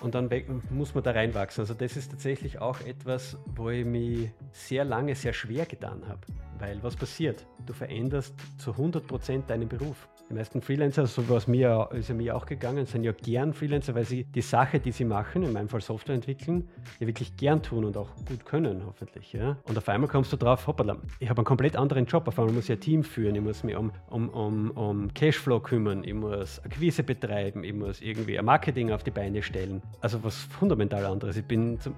[0.00, 0.30] und dann
[0.70, 1.62] muss man da reinwachsen.
[1.62, 6.20] Also das ist tatsächlich auch etwas, wo ich mich sehr lange sehr schwer getan habe.
[6.58, 7.46] Weil was passiert?
[7.66, 10.08] Du veränderst zu 100% deinen Beruf.
[10.28, 14.04] Die meisten Freelancer, so was mir, ist mir auch gegangen, sind ja gern Freelancer, weil
[14.04, 16.68] sie die Sache, die sie machen, in meinem Fall Software entwickeln,
[17.00, 19.32] ja wirklich gern tun und auch gut können, hoffentlich.
[19.32, 19.56] Ja?
[19.64, 22.28] Und auf einmal kommst du drauf, hoppala, ich habe einen komplett anderen Job.
[22.28, 25.60] Auf einmal muss ich ein Team führen, ich muss mich um, um, um, um Cashflow
[25.60, 29.80] kümmern, ich muss Akquise betreiben, ich muss irgendwie ein Marketing auf die Beine stellen.
[30.02, 31.38] Also was fundamental anderes.
[31.38, 31.94] Ich bin zum,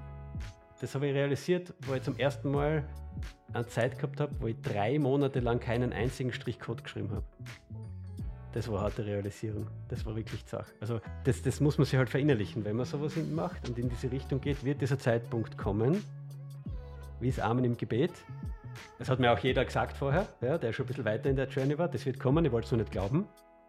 [0.81, 2.85] das habe ich realisiert, wo ich zum ersten Mal
[3.53, 7.25] eine Zeit gehabt habe, wo ich drei Monate lang keinen einzigen Strichcode geschrieben habe.
[8.53, 9.69] Das war harte Realisierung.
[9.89, 10.67] Das war wirklich Zach.
[10.81, 12.65] Also das, das muss man sich halt verinnerlichen.
[12.65, 16.03] Wenn man sowas macht und in diese Richtung geht, wird dieser Zeitpunkt kommen,
[17.21, 18.13] wie es Amen im Gebet.
[18.99, 21.49] Das hat mir auch jeder gesagt vorher, ja, der schon ein bisschen weiter in der
[21.49, 21.89] Journey war.
[21.89, 23.27] Das wird kommen, ich wollte es nur nicht glauben.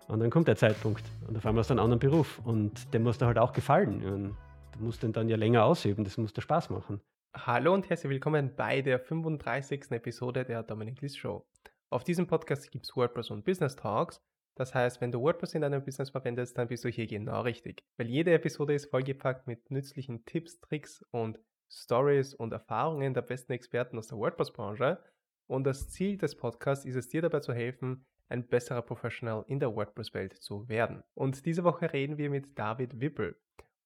[0.07, 1.03] Und dann kommt der Zeitpunkt.
[1.27, 2.39] Und auf einmal hast du einen anderen Beruf.
[2.43, 4.03] Und dem muss dir halt auch gefallen.
[4.03, 4.35] Und
[4.81, 6.03] du musst den dann ja länger ausüben.
[6.03, 7.01] Das muss dir Spaß machen.
[7.35, 9.91] Hallo und herzlich willkommen bei der 35.
[9.91, 11.45] Episode der Dominic List Show.
[11.89, 14.21] Auf diesem Podcast gibt es WordPress und Business Talks
[14.55, 17.83] das heißt, wenn du WordPress in deinem Business verwendest, dann bist du hier genau richtig.
[17.97, 21.39] Weil jede Episode ist vollgepackt mit nützlichen Tipps, Tricks und
[21.69, 24.99] Stories und Erfahrungen der besten Experten aus der WordPress-Branche.
[25.47, 29.59] Und das Ziel des Podcasts ist es, dir dabei zu helfen, ein besserer Professional in
[29.59, 31.01] der WordPress-Welt zu werden.
[31.13, 33.37] Und diese Woche reden wir mit David Wippel.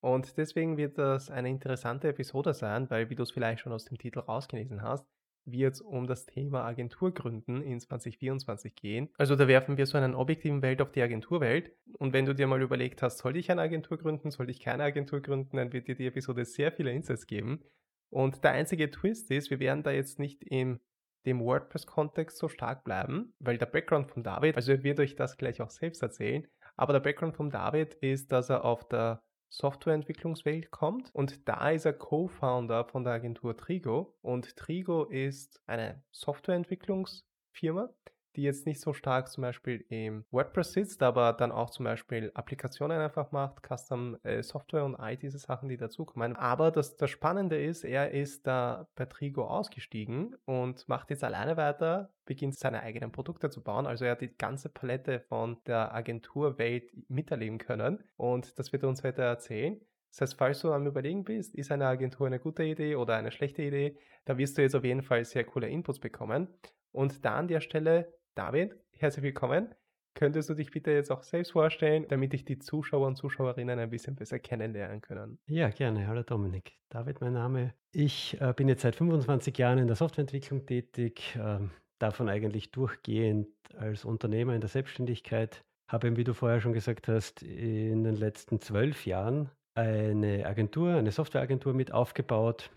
[0.05, 3.85] Und deswegen wird das eine interessante Episode sein, weil, wie du es vielleicht schon aus
[3.85, 5.03] dem Titel rausgelesen hast,
[5.45, 9.09] wird es um das Thema Agenturgründen in 2024 gehen.
[9.17, 11.71] Also da werfen wir so einen objektiven Welt auf die Agenturwelt.
[11.97, 14.83] Und wenn du dir mal überlegt hast, soll ich eine Agentur gründen, soll ich keine
[14.83, 17.63] Agentur gründen, dann wird dir die Episode sehr viele Insights geben.
[18.11, 20.81] Und der einzige Twist ist, wir werden da jetzt nicht in
[21.25, 25.35] dem WordPress-Kontext so stark bleiben, weil der Background von David, also er wird euch das
[25.37, 30.71] gleich auch selbst erzählen, aber der Background von David ist, dass er auf der Softwareentwicklungswelt
[30.71, 31.13] kommt.
[31.13, 34.15] Und da ist er Co-Founder von der Agentur Trigo.
[34.21, 37.89] Und Trigo ist eine Softwareentwicklungsfirma,
[38.35, 42.31] die jetzt nicht so stark zum Beispiel im WordPress sitzt, aber dann auch zum Beispiel
[42.33, 46.35] Applikationen einfach macht, Custom äh, Software und all diese Sachen, die dazukommen.
[46.35, 51.57] Aber das, das Spannende ist, er ist da bei Trigo ausgestiegen und macht jetzt alleine
[51.57, 53.85] weiter, beginnt seine eigenen Produkte zu bauen.
[53.85, 58.89] Also er hat die ganze Palette von der Agenturwelt miterleben können und das wird er
[58.89, 59.79] uns heute erzählen.
[60.11, 63.31] Das heißt, falls du am Überlegen bist, ist eine Agentur eine gute Idee oder eine
[63.31, 66.47] schlechte Idee, da wirst du jetzt auf jeden Fall sehr coole Inputs bekommen.
[66.93, 69.73] Und da an der Stelle David, herzlich willkommen.
[70.13, 73.89] Könntest du dich bitte jetzt auch selbst vorstellen, damit ich die Zuschauer und Zuschauerinnen ein
[73.89, 75.39] bisschen besser kennenlernen können?
[75.47, 76.05] Ja, gerne.
[76.05, 76.73] Hallo Dominik.
[76.89, 77.73] David, mein Name.
[77.93, 81.59] Ich äh, bin jetzt seit 25 Jahren in der Softwareentwicklung tätig, äh,
[81.97, 83.47] davon eigentlich durchgehend
[83.77, 85.63] als Unternehmer in der Selbstständigkeit.
[85.89, 91.11] Habe, wie du vorher schon gesagt hast, in den letzten zwölf Jahren eine Agentur, eine
[91.11, 92.69] Softwareagentur mit aufgebaut,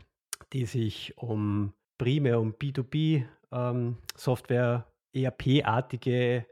[0.53, 4.87] die sich um primär um B2B ähm, Software
[5.25, 6.47] ERP-artige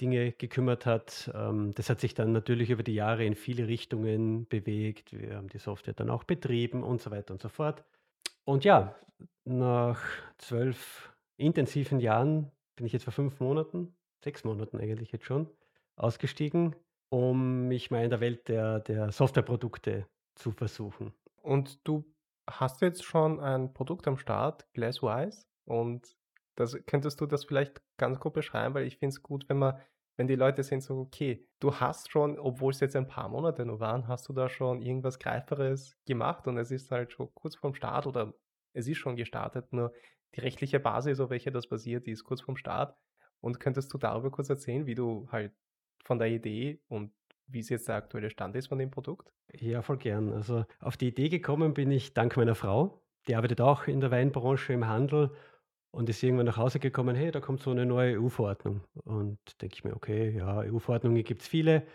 [0.00, 1.30] Dinge gekümmert hat.
[1.34, 5.12] Ähm, das hat sich dann natürlich über die Jahre in viele Richtungen bewegt.
[5.12, 7.84] Wir haben die Software dann auch betrieben und so weiter und so fort.
[8.44, 8.94] Und ja,
[9.44, 10.00] nach
[10.38, 15.48] zwölf intensiven Jahren bin ich jetzt vor fünf Monaten, sechs Monaten eigentlich jetzt schon,
[15.96, 16.76] ausgestiegen,
[17.10, 21.12] um mich mal in der Welt der, der Softwareprodukte zu versuchen.
[21.42, 22.04] Und du
[22.48, 26.16] hast jetzt schon ein Produkt am Start, Glasswise, und
[26.54, 29.78] das, könntest du das vielleicht ganz gut beschreiben, weil ich finde es gut, wenn man,
[30.16, 33.64] wenn die Leute sind so, okay, du hast schon, obwohl es jetzt ein paar Monate
[33.66, 37.56] nur waren, hast du da schon irgendwas Greiferes gemacht und es ist halt schon kurz
[37.56, 38.34] vorm Start oder
[38.72, 39.92] es ist schon gestartet, nur
[40.34, 42.96] die rechtliche Basis, auf welche das basiert, die ist kurz vorm Start.
[43.40, 45.52] Und könntest du darüber kurz erzählen, wie du halt
[46.04, 47.12] von der Idee und
[47.46, 49.32] wie es jetzt der aktuelle Stand ist von dem Produkt?
[49.52, 50.32] Ja, voll gern.
[50.32, 53.02] Also auf die Idee gekommen bin ich dank meiner Frau.
[53.26, 55.30] Die arbeitet auch in der Weinbranche im Handel
[55.90, 58.82] und ist irgendwann nach Hause gekommen, hey, da kommt so eine neue EU-Verordnung.
[59.04, 61.86] Und denke ich mir, okay, ja, EU-Verordnungen gibt es viele.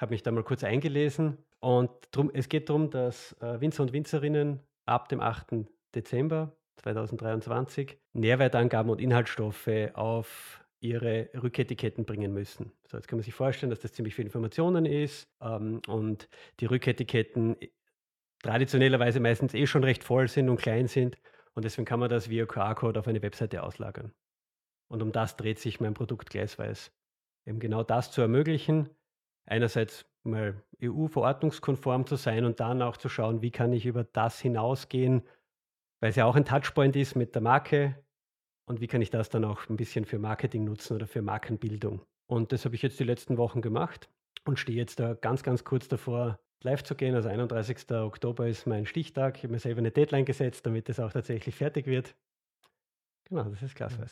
[0.00, 1.38] Habe mich da mal kurz eingelesen.
[1.60, 5.66] Und drum, es geht darum, dass äh, Winzer und Winzerinnen ab dem 8.
[5.94, 12.72] Dezember 2023 Nährwertangaben und Inhaltsstoffe auf ihre Rücketiketten bringen müssen.
[12.88, 16.28] So, jetzt kann man sich vorstellen, dass das ziemlich viel Informationen ist ähm, und
[16.58, 17.56] die Rücketiketten
[18.42, 21.16] traditionellerweise meistens eh schon recht voll sind und klein sind
[21.54, 24.12] und deswegen kann man das via QR-Code auf eine Webseite auslagern.
[24.88, 26.92] Und um das dreht sich mein Produkt Gleisweiß.
[27.46, 28.88] Eben genau das zu ermöglichen,
[29.46, 34.40] einerseits mal EU-verordnungskonform zu sein und dann auch zu schauen, wie kann ich über das
[34.40, 35.22] hinausgehen,
[36.00, 38.04] weil es ja auch ein Touchpoint ist mit der Marke
[38.66, 42.02] und wie kann ich das dann auch ein bisschen für Marketing nutzen oder für Markenbildung.
[42.26, 44.08] Und das habe ich jetzt die letzten Wochen gemacht
[44.44, 47.14] und stehe jetzt da ganz, ganz kurz davor, live zu gehen.
[47.14, 47.90] Also 31.
[47.90, 49.36] Oktober ist mein Stichtag.
[49.36, 52.14] Ich habe mir selber eine Deadline gesetzt, damit es auch tatsächlich fertig wird.
[53.24, 54.06] Genau, das ist klasse.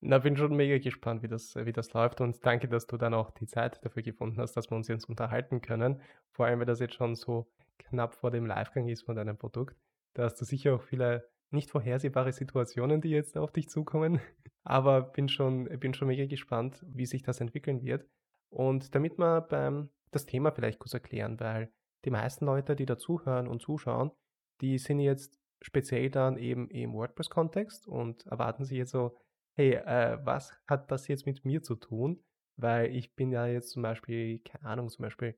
[0.00, 3.14] Na, bin schon mega gespannt, wie das, wie das läuft und danke, dass du dann
[3.14, 6.00] auch die Zeit dafür gefunden hast, dass wir uns jetzt unterhalten können.
[6.32, 9.76] Vor allem, weil das jetzt schon so knapp vor dem Livegang ist von deinem Produkt.
[10.14, 14.20] Da hast du sicher auch viele nicht vorhersehbare Situationen, die jetzt auf dich zukommen.
[14.64, 18.06] Aber bin schon, bin schon mega gespannt, wie sich das entwickeln wird.
[18.50, 21.72] Und damit wir beim das Thema vielleicht kurz erklären, weil
[22.06, 24.12] die meisten Leute, die dazuhören und zuschauen,
[24.60, 29.16] die sind jetzt speziell dann eben im WordPress-Kontext und erwarten sich jetzt so,
[29.54, 32.22] hey, äh, was hat das jetzt mit mir zu tun?
[32.56, 35.36] Weil ich bin ja jetzt zum Beispiel, keine Ahnung, zum Beispiel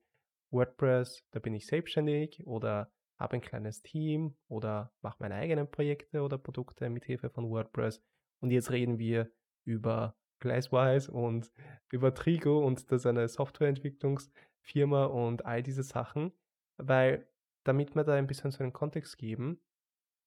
[0.51, 6.23] WordPress, da bin ich selbstständig oder habe ein kleines Team oder mache meine eigenen Projekte
[6.23, 8.03] oder Produkte mit Hilfe von WordPress.
[8.41, 9.31] Und jetzt reden wir
[9.65, 11.51] über Glasswise und
[11.91, 16.33] über Trigo und das ist eine Softwareentwicklungsfirma und all diese Sachen,
[16.79, 17.29] weil
[17.65, 19.61] damit wir da ein bisschen so einen Kontext geben,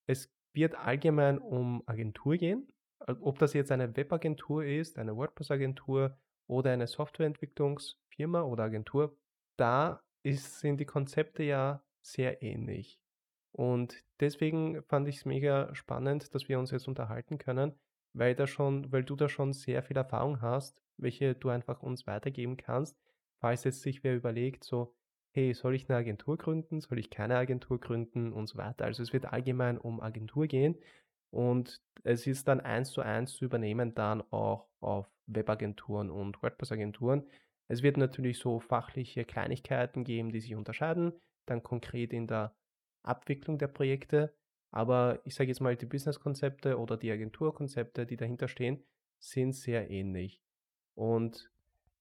[0.06, 2.68] es wird allgemein um Agentur gehen,
[3.00, 6.18] ob das jetzt eine Webagentur ist, eine WordPress-Agentur
[6.48, 9.18] oder eine Softwareentwicklungsfirma oder Agentur,
[9.58, 13.00] da ist, sind die Konzepte ja sehr ähnlich.
[13.54, 17.74] Und deswegen fand ich es mega spannend, dass wir uns jetzt unterhalten können,
[18.14, 22.06] weil, da schon, weil du da schon sehr viel Erfahrung hast, welche du einfach uns
[22.08, 22.98] weitergeben kannst,
[23.40, 24.94] falls jetzt sich wer überlegt, so,
[25.32, 28.86] hey, soll ich eine Agentur gründen, soll ich keine Agentur gründen und so weiter.
[28.86, 30.78] Also es wird allgemein um Agentur gehen
[31.30, 37.24] und es ist dann eins zu eins zu übernehmen dann auch auf Webagenturen und WordPress-Agenturen.
[37.68, 41.14] Es wird natürlich so fachliche Kleinigkeiten geben, die sich unterscheiden,
[41.46, 42.54] dann konkret in der
[43.04, 44.34] Abwicklung der Projekte.
[44.72, 48.84] Aber ich sage jetzt mal, die Business-Konzepte oder die Agenturkonzepte, die dahinter stehen,
[49.20, 50.42] sind sehr ähnlich.
[50.96, 51.50] Und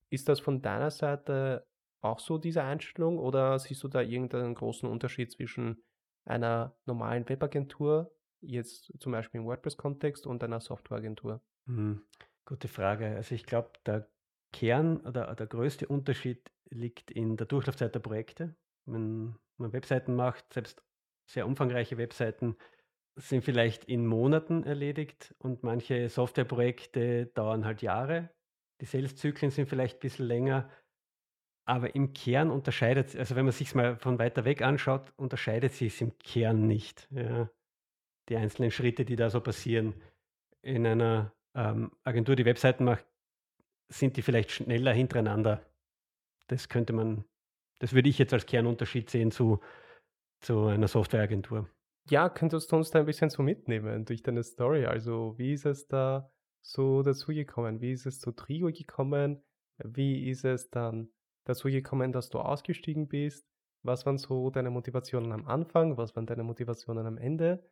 [0.09, 1.65] ist das von deiner Seite
[2.01, 5.83] auch so diese Einstellung oder siehst du da irgendeinen großen Unterschied zwischen
[6.25, 11.41] einer normalen Webagentur, jetzt zum Beispiel im WordPress-Kontext, und einer Softwareagentur?
[11.67, 12.03] Hm,
[12.45, 13.15] gute Frage.
[13.15, 14.09] Also ich glaube, der
[14.53, 18.55] Kern oder der größte Unterschied liegt in der Durchlaufzeit der Projekte.
[18.85, 20.83] Wenn man Webseiten macht, selbst
[21.25, 22.57] sehr umfangreiche Webseiten,
[23.15, 28.31] sind vielleicht in Monaten erledigt und manche Softwareprojekte dauern halt Jahre.
[28.79, 30.69] Die Sales-Zyklen sind vielleicht ein bisschen länger,
[31.71, 35.93] aber im Kern unterscheidet, also wenn man sich mal von weiter weg anschaut, unterscheidet sich
[35.93, 37.07] es im Kern nicht.
[37.11, 37.49] Ja.
[38.27, 39.93] Die einzelnen Schritte, die da so passieren.
[40.61, 43.05] In einer ähm, Agentur, die Webseiten macht,
[43.87, 45.65] sind die vielleicht schneller hintereinander.
[46.47, 47.23] Das könnte man,
[47.79, 49.61] das würde ich jetzt als Kernunterschied sehen zu,
[50.41, 51.69] zu einer Softwareagentur.
[52.09, 54.87] Ja, könntest du uns da ein bisschen so mitnehmen durch deine Story?
[54.87, 56.29] Also, wie ist es da
[56.61, 57.79] so dazu gekommen?
[57.79, 59.41] Wie ist es zu Trigo gekommen?
[59.77, 61.09] Wie ist es dann
[61.43, 63.47] dazu gekommen, dass du ausgestiegen bist?
[63.83, 65.97] Was waren so deine Motivationen am Anfang?
[65.97, 67.63] Was waren deine Motivationen am Ende?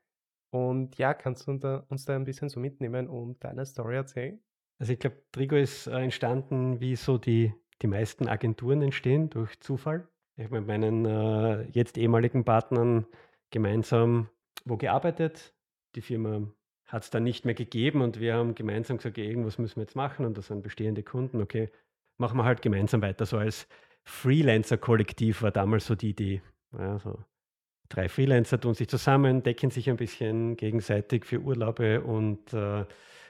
[0.51, 1.51] Und ja, kannst du
[1.89, 4.39] uns da ein bisschen so mitnehmen und deine Story erzählen?
[4.80, 9.60] Also ich glaube, Trigo ist äh, entstanden, wie so die, die meisten Agenturen entstehen, durch
[9.60, 10.07] Zufall.
[10.38, 13.06] Ich habe mit meinen äh, jetzt ehemaligen Partnern
[13.51, 14.30] gemeinsam
[14.65, 15.54] wo gearbeitet.
[15.95, 16.48] Die Firma
[16.86, 19.95] hat es dann nicht mehr gegeben und wir haben gemeinsam gesagt, irgendwas müssen wir jetzt
[19.95, 21.42] machen und das sind bestehende Kunden.
[21.42, 21.69] Okay,
[22.19, 23.25] machen wir halt gemeinsam weiter.
[23.25, 23.68] So als
[24.04, 26.42] Freelancer-Kollektiv war damals so die Idee.
[26.77, 27.00] Ja,
[27.89, 32.86] drei Freelancer tun sich zusammen, decken sich ein bisschen gegenseitig für Urlaube und äh,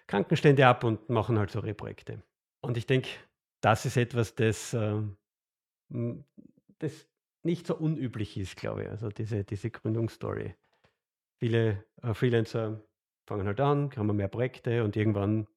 [0.08, 2.22] Krankenstände ab und machen halt so Projekte.
[2.62, 3.10] Und ich denke,
[3.62, 5.02] das ist etwas, das, äh,
[6.80, 7.08] das
[7.44, 8.90] nicht so unüblich ist, glaube ich.
[8.90, 10.56] Also diese, diese Gründungsstory.
[11.40, 12.84] Viele äh, Freelancer
[13.28, 15.48] fangen halt an, haben mehr Projekte und irgendwann,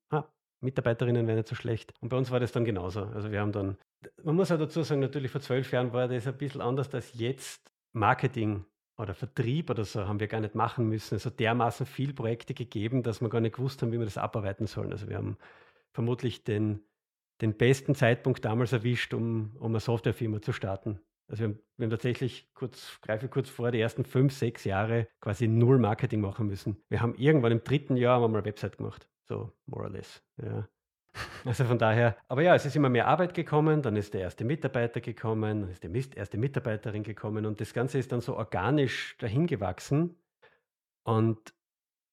[0.63, 1.93] Mitarbeiterinnen wären nicht so schlecht.
[2.01, 3.05] Und bei uns war das dann genauso.
[3.05, 3.77] Also wir haben dann,
[4.23, 7.13] man muss auch dazu sagen, natürlich vor zwölf Jahren war das ein bisschen anders als
[7.15, 7.71] jetzt.
[7.93, 8.65] Marketing
[8.97, 11.17] oder Vertrieb oder so haben wir gar nicht machen müssen.
[11.17, 14.19] Es hat dermaßen viele Projekte gegeben, dass wir gar nicht gewusst haben, wie wir das
[14.19, 14.93] abarbeiten sollen.
[14.93, 15.37] Also wir haben
[15.93, 16.81] vermutlich den,
[17.41, 21.01] den besten Zeitpunkt damals erwischt, um, um eine Softwarefirma zu starten.
[21.29, 25.09] Also wir haben, wir haben tatsächlich, kurz, greife kurz vor, die ersten fünf, sechs Jahre
[25.21, 26.83] quasi null Marketing machen müssen.
[26.89, 29.09] Wir haben irgendwann im dritten Jahr haben wir mal eine Website gemacht.
[29.33, 30.23] So, more or less.
[30.43, 30.69] Ja.
[31.45, 34.45] Also von daher, aber ja, es ist immer mehr Arbeit gekommen, dann ist der erste
[34.45, 39.17] Mitarbeiter gekommen, dann ist die erste Mitarbeiterin gekommen und das Ganze ist dann so organisch
[39.19, 40.17] dahin gewachsen.
[41.03, 41.53] Und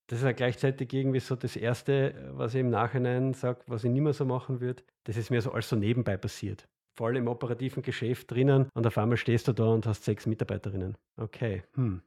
[0.07, 3.91] das ist ja gleichzeitig irgendwie so das Erste, was ich im Nachhinein sage, was ich
[3.91, 4.83] nicht mehr so machen würde.
[5.05, 6.67] Das ist mir so alles so nebenbei passiert.
[6.97, 10.97] Voll im operativen Geschäft drinnen und auf einmal stehst du da und hast sechs Mitarbeiterinnen.
[11.15, 12.01] Okay, hm.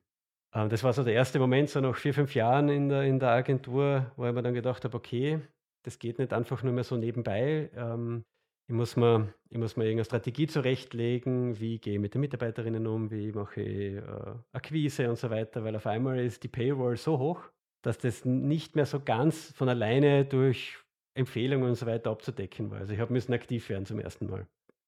[0.55, 3.19] Ähm, das war so der erste Moment, so nach vier, fünf Jahren in der, in
[3.19, 5.41] der Agentur, wo ich mir dann gedacht habe, okay,
[5.85, 7.71] das geht nicht einfach nur mehr so nebenbei.
[7.75, 8.25] Ähm,
[8.69, 12.87] Ich muss mir, ich muss mir irgendeine Strategie zurechtlegen, wie gehe ich mit den Mitarbeiterinnen
[12.87, 16.97] um, wie mache ich äh, Akquise und so weiter, weil auf einmal ist die Paywall
[16.97, 17.43] so hoch,
[17.83, 20.79] dass das nicht mehr so ganz von alleine durch
[21.15, 22.79] Empfehlungen und so weiter abzudecken war.
[22.79, 24.47] Also ich habe müssen aktiv werden zum ersten Mal.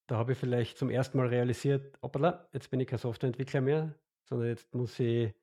[0.09, 3.95] Da habe ich vielleicht zum ersten Mal realisiert, hoppala, jetzt bin ich kein Softwareentwickler mehr,
[4.29, 5.35] sondern jetzt muss ich,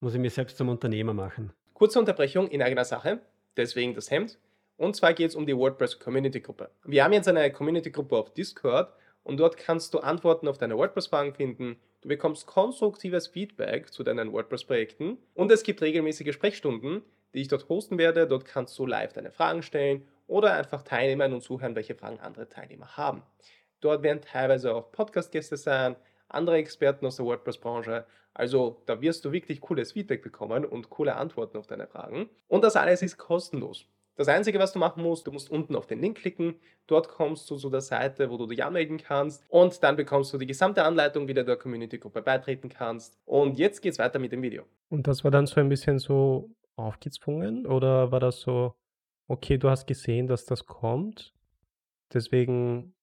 [0.00, 1.52] muss ich mich selbst zum Unternehmer machen.
[1.74, 3.20] Kurze Unterbrechung in eigener Sache,
[3.56, 4.38] deswegen das Hemd.
[4.76, 6.70] Und zwar geht es um die WordPress Community Gruppe.
[6.84, 8.92] Wir haben jetzt eine Community Gruppe auf Discord
[9.22, 11.76] und dort kannst du Antworten auf deine WordPress-Fragen finden.
[12.00, 17.02] Du bekommst konstruktives Feedback zu deinen WordPress-Projekten und es gibt regelmäßige Sprechstunden,
[17.34, 18.26] die ich dort hosten werde.
[18.26, 22.48] Dort kannst du live deine Fragen stellen oder einfach teilnehmen und zuhören, welche Fragen andere
[22.48, 23.22] Teilnehmer haben.
[23.80, 25.96] Dort werden teilweise auch Podcast-Gäste sein,
[26.30, 28.06] andere Experten aus der WordPress-Branche.
[28.34, 32.28] Also da wirst du wirklich cooles Feedback bekommen und coole Antworten auf deine Fragen.
[32.48, 33.86] Und das alles ist kostenlos.
[34.16, 36.56] Das Einzige, was du machen musst, du musst unten auf den Link klicken.
[36.86, 39.44] Dort kommst du zu der Seite, wo du dich anmelden kannst.
[39.48, 43.18] Und dann bekommst du die gesamte Anleitung, wie du der Community-Gruppe beitreten kannst.
[43.24, 44.64] Und jetzt geht's weiter mit dem Video.
[44.90, 47.66] Und das war dann so ein bisschen so aufgezwungen?
[47.66, 48.74] Oder war das so,
[49.28, 51.34] okay, du hast gesehen, dass das kommt,
[52.12, 52.94] deswegen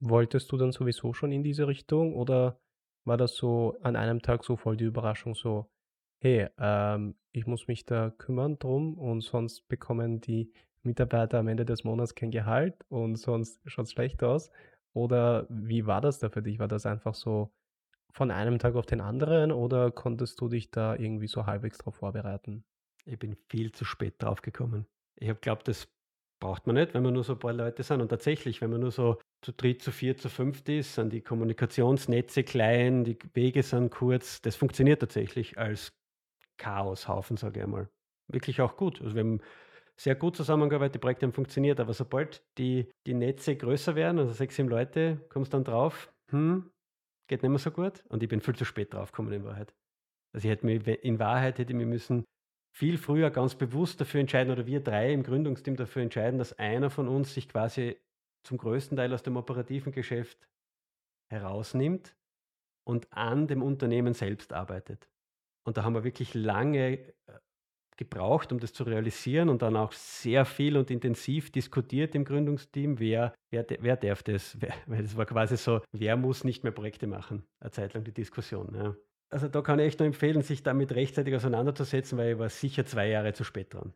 [0.00, 2.14] wolltest du dann sowieso schon in diese Richtung?
[2.14, 2.58] Oder
[3.04, 5.70] war das so an einem Tag so voll die Überraschung, so,
[6.22, 10.52] hey, ähm, ich muss mich da kümmern drum und sonst bekommen die
[10.82, 14.50] Mitarbeiter am Ende des Monats kein Gehalt und sonst schaut es schlecht aus?
[14.94, 16.58] Oder wie war das da für dich?
[16.58, 17.52] War das einfach so
[18.12, 21.96] von einem Tag auf den anderen oder konntest du dich da irgendwie so halbwegs drauf
[21.96, 22.64] vorbereiten?
[23.04, 24.86] Ich bin viel zu spät drauf gekommen.
[25.16, 25.88] Ich habe glaubt, das
[26.40, 28.00] braucht man nicht, wenn man nur so ein paar Leute sind.
[28.00, 31.20] Und tatsächlich, wenn man nur so zu dritt, zu vier, zu fünft ist, sind die
[31.20, 34.42] Kommunikationsnetze klein, die Wege sind kurz.
[34.42, 35.92] Das funktioniert tatsächlich als
[36.58, 37.88] Chaoshaufen, sage ich einmal.
[38.28, 39.00] Wirklich auch gut.
[39.00, 39.40] Also wir haben
[39.96, 44.32] sehr gut zusammengearbeitet, die Projekte haben funktioniert, aber sobald die, die Netze größer werden, also
[44.32, 46.70] sechs, sieben Leute, kommst dann drauf, hm,
[47.28, 48.04] geht nicht mehr so gut.
[48.08, 49.74] Und ich bin viel zu spät draufgekommen in Wahrheit.
[50.32, 52.24] Also ich hätte mich, in Wahrheit hätte ich mich müssen
[52.76, 56.90] viel früher ganz bewusst dafür entscheiden, oder wir drei im Gründungsteam dafür entscheiden, dass einer
[56.90, 57.96] von uns sich quasi
[58.48, 60.48] zum größten Teil aus dem operativen Geschäft
[61.30, 62.16] herausnimmt
[62.84, 65.10] und an dem Unternehmen selbst arbeitet.
[65.66, 67.12] Und da haben wir wirklich lange äh,
[67.98, 72.98] gebraucht, um das zu realisieren und dann auch sehr viel und intensiv diskutiert im Gründungsteam,
[72.98, 77.06] wer, wer, wer darf das, weil es war quasi so, wer muss nicht mehr Projekte
[77.06, 78.74] machen, eine Zeit lang die Diskussion.
[78.74, 78.96] Ja.
[79.28, 82.86] Also da kann ich echt nur empfehlen, sich damit rechtzeitig auseinanderzusetzen, weil ich war sicher
[82.86, 83.92] zwei Jahre zu spät dran,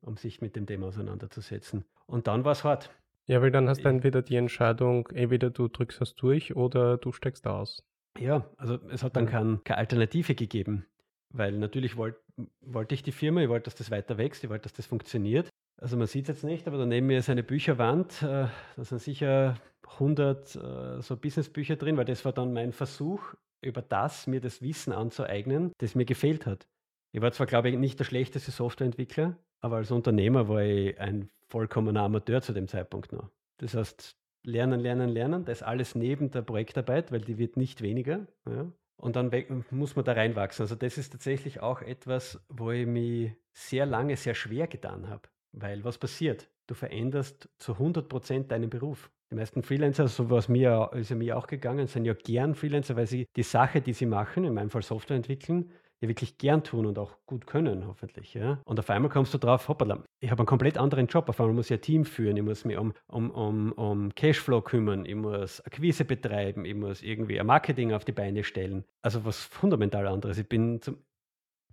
[0.00, 1.84] um sich mit dem Thema auseinanderzusetzen.
[2.06, 2.94] Und dann war es hart.
[3.26, 7.12] Ja, weil dann hast du entweder die Entscheidung, entweder du drückst das durch oder du
[7.12, 7.84] steckst aus.
[8.18, 10.86] Ja, also es hat dann kein, keine Alternative gegeben.
[11.30, 12.20] Weil natürlich wollte
[12.60, 15.48] wollt ich die Firma, ich wollte, dass das weiter wächst, ich wollte, dass das funktioniert.
[15.78, 18.22] Also man sieht es jetzt nicht, aber daneben mir ist eine Bücherwand.
[18.22, 19.56] Äh, da sind sicher
[19.94, 24.62] 100 äh, so Businessbücher drin, weil das war dann mein Versuch, über das mir das
[24.62, 26.66] Wissen anzueignen, das mir gefehlt hat.
[27.12, 31.30] Ich war zwar, glaube ich, nicht der schlechteste Softwareentwickler, aber als Unternehmer war ich ein
[31.48, 33.30] vollkommener Amateur zu dem Zeitpunkt noch.
[33.58, 38.26] Das heißt, lernen, lernen, lernen, das alles neben der Projektarbeit, weil die wird nicht weniger.
[38.48, 38.70] Ja.
[38.98, 39.30] Und dann
[39.70, 40.62] muss man da reinwachsen.
[40.62, 45.28] Also das ist tatsächlich auch etwas, wo ich mich sehr lange sehr schwer getan habe.
[45.52, 46.48] Weil was passiert?
[46.66, 49.10] Du veränderst zu 100 Prozent deinen Beruf.
[49.30, 52.96] Die meisten Freelancer, so was mir, ist ja mir auch gegangen, sind ja gern Freelancer,
[52.96, 56.62] weil sie die Sache, die sie machen, in meinem Fall Software entwickeln, ja wirklich gern
[56.62, 58.34] tun und auch gut können, hoffentlich.
[58.34, 58.60] Ja?
[58.64, 61.28] Und auf einmal kommst du drauf, hoppala, ich habe einen komplett anderen Job.
[61.28, 64.60] Auf einmal muss ich ein Team führen, ich muss mich um, um, um, um Cashflow
[64.62, 68.84] kümmern, ich muss Akquise betreiben, ich muss irgendwie ein Marketing auf die Beine stellen.
[69.02, 70.38] Also was fundamental anderes.
[70.38, 70.98] Ich bin zum,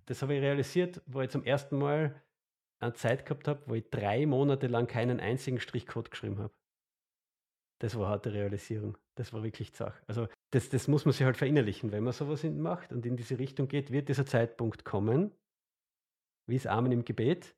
[0.06, 2.14] das habe ich realisiert, wo ich zum ersten Mal
[2.80, 6.52] eine Zeit gehabt habe, wo ich drei Monate lang keinen einzigen Strichcode geschrieben habe.
[7.84, 8.96] Das war harte Realisierung.
[9.14, 10.00] Das war wirklich zach.
[10.06, 11.92] Also das, das muss man sich halt verinnerlichen.
[11.92, 15.32] Wenn man sowas macht und in diese Richtung geht, wird dieser Zeitpunkt kommen,
[16.48, 17.54] wie es Amen im Gebet.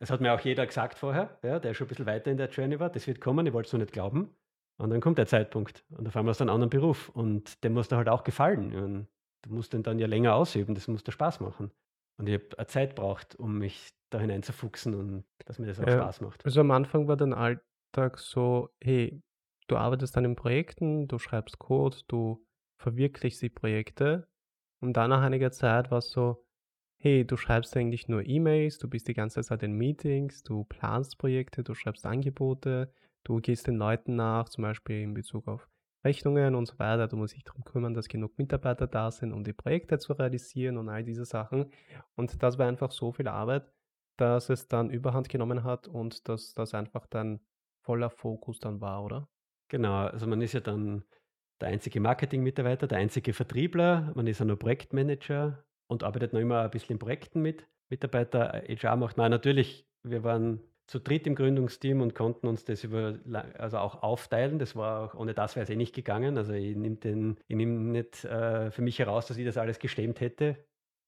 [0.00, 2.50] Das hat mir auch jeder gesagt vorher, ja, der schon ein bisschen weiter in der
[2.50, 2.88] Journey war.
[2.88, 4.32] Das wird kommen, ich wollte es nur nicht glauben.
[4.80, 5.84] Und dann kommt der Zeitpunkt.
[5.90, 7.08] Und auf einmal hast du einen anderen Beruf.
[7.08, 8.72] Und dem muss dir halt auch gefallen.
[8.76, 9.08] Und
[9.42, 10.76] du musst den dann ja länger ausüben.
[10.76, 11.72] Das muss dir Spaß machen.
[12.16, 15.86] Und ich habe eine Zeit braucht, um mich da hineinzufuchsen und dass mir das auch
[15.88, 16.44] ja, Spaß macht.
[16.44, 19.20] Also am Anfang war dein Alltag so, hey,
[19.68, 22.44] du arbeitest dann in Projekten, du schreibst Code, du
[22.78, 24.28] verwirklichst die Projekte
[24.80, 26.44] und dann nach einiger Zeit war es so,
[27.00, 31.18] hey, du schreibst eigentlich nur E-Mails, du bist die ganze Zeit in Meetings, du planst
[31.18, 32.92] Projekte, du schreibst Angebote,
[33.24, 35.68] du gehst den Leuten nach, zum Beispiel in Bezug auf
[36.04, 37.08] Rechnungen und so weiter.
[37.08, 40.76] Du musst dich darum kümmern, dass genug Mitarbeiter da sind, um die Projekte zu realisieren
[40.76, 41.70] und all diese Sachen.
[42.16, 43.70] Und das war einfach so viel Arbeit,
[44.16, 47.40] dass es dann Überhand genommen hat und dass das einfach dann
[47.82, 49.28] voller Fokus dann war, oder?
[49.68, 51.04] Genau, also man ist ja dann
[51.60, 56.62] der einzige Marketing-Mitarbeiter, der einzige Vertriebler, man ist ja nur Projektmanager und arbeitet noch immer
[56.62, 57.66] ein bisschen in Projekten mit.
[57.90, 62.82] Mitarbeiter HR macht, nein, natürlich, wir waren zu dritt im Gründungsteam und konnten uns das
[62.82, 63.18] über,
[63.58, 64.58] also auch aufteilen.
[64.58, 66.38] Das war auch, ohne das wäre es eh nicht gegangen.
[66.38, 69.78] Also ich nehme den, ich nehme nicht äh, für mich heraus, dass ich das alles
[69.78, 70.64] gestemmt hätte.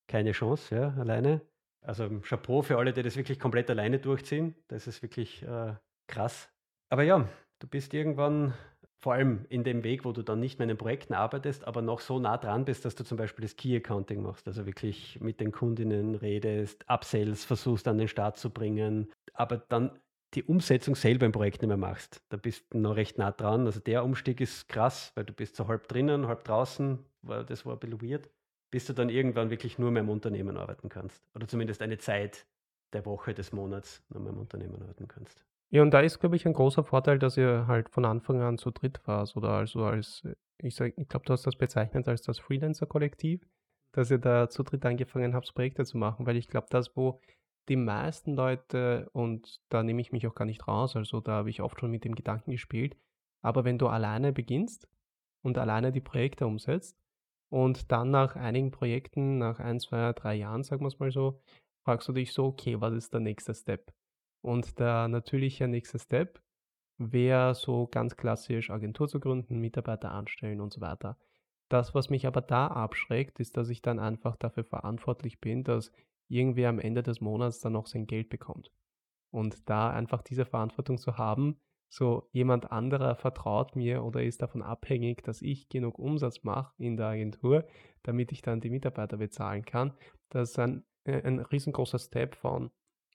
[0.07, 1.41] Keine Chance, ja, alleine.
[1.83, 4.55] Also Chapeau für alle, die das wirklich komplett alleine durchziehen.
[4.69, 5.75] Das ist wirklich äh,
[6.09, 6.51] krass.
[6.91, 7.27] Aber ja,
[7.61, 8.55] du bist irgendwann
[8.99, 11.81] vor allem in dem Weg, wo du dann nicht mehr in den Projekten arbeitest, aber
[11.81, 15.19] noch so nah dran bist, dass du zum Beispiel das Key Accounting machst, also wirklich
[15.21, 19.99] mit den Kundinnen redest, Upsells versuchst an den Start zu bringen, aber dann
[20.35, 22.23] die Umsetzung selber im Projekt nicht mehr machst.
[22.29, 23.67] Da bist du noch recht nah dran.
[23.67, 27.73] Also der Umstieg ist krass, weil du bist so halb drinnen, halb draußen, das war
[27.73, 28.31] ein bisschen weird,
[28.71, 31.25] bis du dann irgendwann wirklich nur mehr im Unternehmen arbeiten kannst.
[31.35, 32.47] Oder zumindest eine Zeit
[32.93, 35.45] der Woche, des Monats nur mehr im Unternehmen arbeiten kannst.
[35.73, 38.59] Ja, und da ist, glaube ich, ein großer Vorteil, dass ihr halt von Anfang an
[38.59, 40.23] zu dritt warst oder also als,
[40.59, 43.47] ich ich glaube, du hast das bezeichnet als das Freelancer-Kollektiv,
[43.93, 47.21] dass ihr da zu dritt angefangen habt, Projekte zu machen, weil ich glaube, das, wo
[47.69, 51.51] die meisten Leute, und da nehme ich mich auch gar nicht raus, also da habe
[51.51, 52.97] ich oft schon mit dem Gedanken gespielt,
[53.41, 54.89] aber wenn du alleine beginnst
[55.43, 56.99] und alleine die Projekte umsetzt
[57.49, 61.41] und dann nach einigen Projekten, nach ein, zwei, drei Jahren, sagen wir es mal so,
[61.85, 63.93] fragst du dich so, okay, was ist der nächste Step?
[64.43, 66.43] Und der natürliche nächste Step
[66.99, 71.19] wäre so ganz klassisch Agentur zu gründen, Mitarbeiter anstellen und so weiter.
[71.69, 75.93] Das, was mich aber da abschreckt, ist, dass ich dann einfach dafür verantwortlich bin, dass
[76.29, 78.73] irgendwer am Ende des Monats dann noch sein Geld bekommt.
[79.31, 84.63] Und da einfach diese Verantwortung zu haben, so jemand anderer vertraut mir oder ist davon
[84.63, 87.67] abhängig, dass ich genug Umsatz mache in der Agentur,
[88.03, 89.93] damit ich dann die Mitarbeiter bezahlen kann,
[90.29, 92.71] das ist ein, äh, ein riesengroßer Step von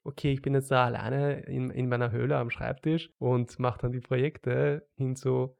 [0.05, 3.91] okay, ich bin jetzt da alleine in, in meiner Höhle am Schreibtisch und mache dann
[3.91, 5.57] die Projekte hin zu,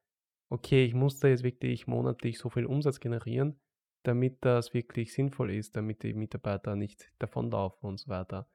[0.50, 3.60] okay, ich muss da jetzt wirklich monatlich so viel Umsatz generieren,
[4.04, 8.48] damit das wirklich sinnvoll ist, damit die Mitarbeiter nicht davonlaufen und so weiter.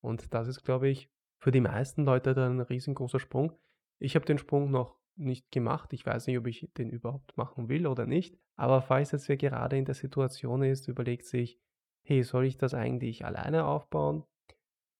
[0.00, 3.52] Und das ist, glaube ich, für die meisten Leute dann ein riesengroßer Sprung.
[3.98, 5.92] Ich habe den Sprung noch nicht gemacht.
[5.92, 8.38] Ich weiß nicht, ob ich den überhaupt machen will oder nicht.
[8.56, 11.60] Aber falls jetzt wer gerade in der Situation ist, überlegt sich,
[12.02, 14.24] hey, soll ich das eigentlich alleine aufbauen?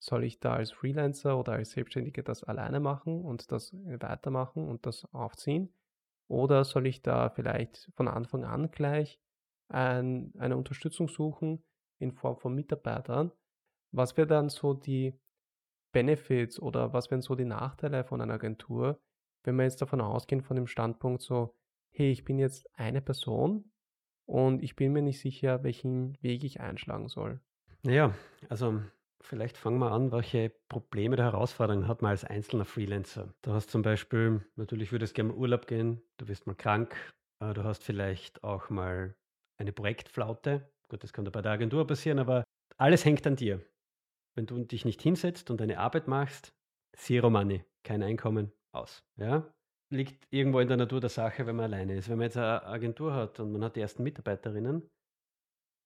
[0.05, 4.69] Soll ich da als Freelancer oder als Selbstständiger das alleine machen und das äh, weitermachen
[4.69, 5.73] und das aufziehen?
[6.29, 9.21] Oder soll ich da vielleicht von Anfang an gleich
[9.69, 11.65] ein, eine Unterstützung suchen
[11.99, 13.33] in Form von Mitarbeitern?
[13.93, 15.19] Was wäre dann so die
[15.93, 19.01] Benefits oder was wären so die Nachteile von einer Agentur,
[19.45, 21.55] wenn wir jetzt davon ausgehen, von dem Standpunkt so,
[21.91, 23.71] hey, ich bin jetzt eine Person
[24.27, 27.41] und ich bin mir nicht sicher, welchen Weg ich einschlagen soll?
[27.83, 28.15] Ja,
[28.49, 28.81] also
[29.25, 33.33] Vielleicht fangen wir an, welche Probleme oder Herausforderungen hat man als einzelner Freelancer?
[33.41, 36.95] Du hast zum Beispiel, natürlich würdest gerne Urlaub gehen, du wirst mal krank,
[37.41, 39.17] äh, du hast vielleicht auch mal
[39.59, 40.71] eine Projektflaute.
[40.89, 42.45] Gut, das kann bei der Agentur passieren, aber
[42.77, 43.65] alles hängt an dir.
[44.37, 46.53] Wenn du dich nicht hinsetzt und deine Arbeit machst,
[46.95, 49.03] Zero Money, kein Einkommen, aus.
[49.17, 49.51] Ja?
[49.91, 52.11] Liegt irgendwo in der Natur der Sache, wenn man alleine ist.
[52.11, 54.87] Wenn man jetzt eine Agentur hat und man hat die ersten Mitarbeiterinnen,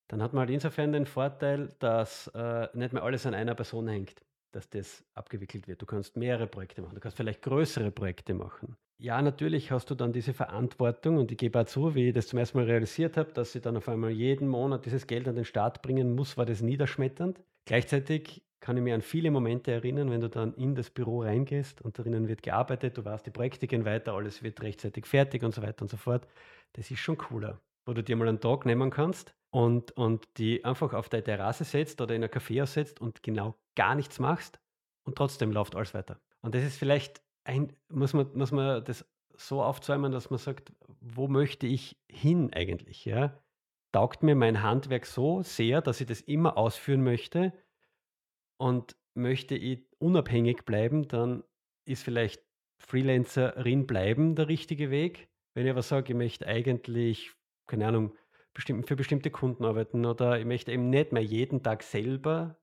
[0.08, 3.88] dann hat man halt insofern den Vorteil, dass äh, nicht mehr alles an einer Person
[3.88, 5.82] hängt, dass das abgewickelt wird.
[5.82, 8.76] Du kannst mehrere Projekte machen, du kannst vielleicht größere Projekte machen.
[9.00, 12.26] Ja, natürlich hast du dann diese Verantwortung und ich gebe auch zu, wie ich das
[12.26, 15.36] zum ersten Mal realisiert habe, dass ich dann auf einmal jeden Monat dieses Geld an
[15.36, 17.40] den Start bringen muss, war das niederschmetternd.
[17.64, 21.80] Gleichzeitig kann ich mich an viele Momente erinnern, wenn du dann in das Büro reingehst
[21.82, 25.54] und drinnen wird gearbeitet, du weißt, die Projekte gehen weiter, alles wird rechtzeitig fertig und
[25.54, 26.26] so weiter und so fort.
[26.72, 30.64] Das ist schon cooler, wo du dir mal einen Tag nehmen kannst und, und die
[30.64, 34.58] einfach auf der Terrasse setzt oder in ein Café setzt und genau gar nichts machst
[35.04, 36.20] und trotzdem läuft alles weiter.
[36.40, 40.72] Und das ist vielleicht ein, muss man, muss man das so aufzäumen, dass man sagt,
[41.00, 43.04] wo möchte ich hin eigentlich?
[43.04, 43.38] Ja?
[43.92, 47.52] Taugt mir mein Handwerk so sehr, dass ich das immer ausführen möchte
[48.58, 51.42] und möchte ich unabhängig bleiben, dann
[51.84, 52.42] ist vielleicht
[52.78, 55.28] Freelancerin bleiben der richtige Weg.
[55.54, 57.32] Wenn ich aber sage, ich möchte eigentlich,
[57.66, 58.14] keine Ahnung,
[58.58, 62.58] für bestimmte Kunden arbeiten oder ich möchte eben nicht mehr jeden Tag selber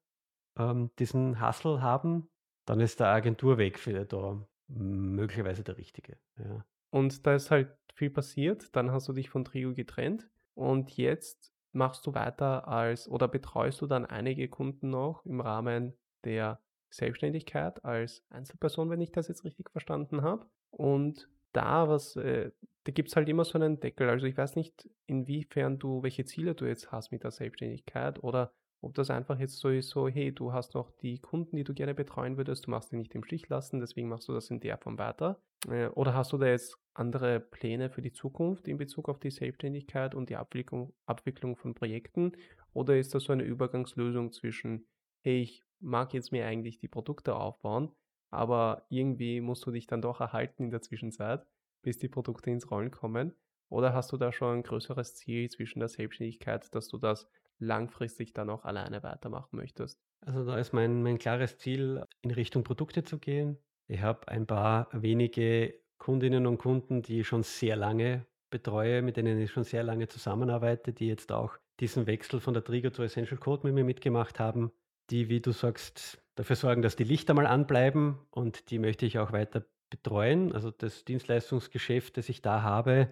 [0.57, 2.29] ähm, diesen Hustle haben,
[2.65, 6.17] dann ist der Agenturweg für da möglicherweise der richtige.
[6.37, 6.65] Ja.
[6.89, 11.53] Und da ist halt viel passiert, dann hast du dich von Trio getrennt und jetzt
[11.71, 17.83] machst du weiter als oder betreust du dann einige Kunden noch im Rahmen der Selbstständigkeit
[17.83, 20.47] als Einzelperson, wenn ich das jetzt richtig verstanden habe.
[20.71, 22.51] Und da, was, äh,
[22.85, 24.09] da gibt es halt immer so einen Deckel.
[24.09, 28.53] Also ich weiß nicht, inwiefern du, welche Ziele du jetzt hast mit der Selbstständigkeit oder
[28.85, 31.73] Ob das einfach jetzt so ist, so, hey, du hast noch die Kunden, die du
[31.73, 34.59] gerne betreuen würdest, du machst die nicht im Stich lassen, deswegen machst du das in
[34.59, 35.41] der Form weiter.
[35.67, 39.31] Äh, oder hast du da jetzt andere Pläne für die Zukunft in Bezug auf die
[39.31, 42.33] Selbstständigkeit und die Abwicklung, Abwicklung von Projekten?
[42.73, 44.85] Oder ist das so eine Übergangslösung zwischen,
[45.23, 47.91] hey, ich mag jetzt mir eigentlich die Produkte aufbauen,
[48.29, 51.43] aber irgendwie musst du dich dann doch erhalten in der Zwischenzeit,
[51.85, 53.33] bis die Produkte ins Rollen kommen?
[53.69, 58.33] Oder hast du da schon ein größeres Ziel zwischen der Selbstständigkeit, dass du das langfristig
[58.33, 60.01] dann auch alleine weitermachen möchtest?
[60.21, 63.57] Also da ist mein, mein klares Ziel, in Richtung Produkte zu gehen.
[63.87, 69.17] Ich habe ein paar wenige Kundinnen und Kunden, die ich schon sehr lange betreue, mit
[69.17, 73.03] denen ich schon sehr lange zusammenarbeite, die jetzt auch diesen Wechsel von der Trigger zu
[73.03, 74.71] Essential Code mit mir mitgemacht haben,
[75.11, 79.19] die, wie du sagst, dafür sorgen, dass die Lichter mal anbleiben und die möchte ich
[79.19, 79.65] auch weiter
[79.95, 80.53] betreuen.
[80.53, 83.09] Also das Dienstleistungsgeschäft, das ich da habe,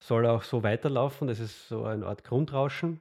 [0.00, 1.28] soll auch so weiterlaufen.
[1.28, 3.00] Das ist so eine Art Grundrauschen.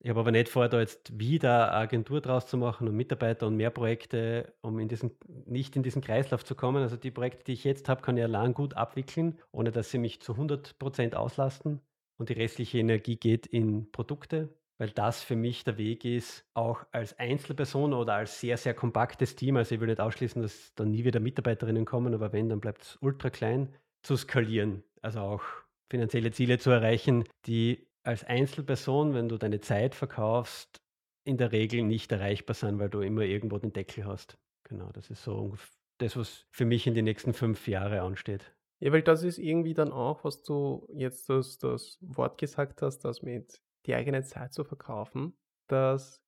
[0.00, 3.46] Ich habe aber nicht vor, da jetzt wieder eine Agentur draus zu machen und Mitarbeiter
[3.46, 5.12] und mehr Projekte, um in diesen,
[5.46, 6.82] nicht in diesen Kreislauf zu kommen.
[6.82, 9.98] Also die Projekte, die ich jetzt habe, kann ich allein gut abwickeln, ohne dass sie
[9.98, 11.80] mich zu 100 Prozent auslasten.
[12.18, 16.84] Und die restliche Energie geht in Produkte, weil das für mich der Weg ist, auch
[16.90, 20.90] als Einzelperson oder als sehr, sehr kompaktes Team, also ich will nicht ausschließen, dass dann
[20.90, 24.82] nie wieder Mitarbeiterinnen kommen, aber wenn, dann bleibt es ultra klein, zu skalieren.
[25.00, 25.42] Also auch
[25.90, 30.82] finanzielle Ziele zu erreichen, die als Einzelperson, wenn du deine Zeit verkaufst,
[31.24, 34.36] in der Regel nicht erreichbar sind, weil du immer irgendwo den Deckel hast.
[34.64, 35.56] Genau, das ist so
[35.98, 38.54] das, was für mich in den nächsten fünf Jahre ansteht.
[38.80, 42.98] Ja, weil das ist irgendwie dann auch, was du jetzt das, das Wort gesagt hast,
[43.00, 45.36] das mit die eigene Zeit zu verkaufen,
[45.68, 46.22] das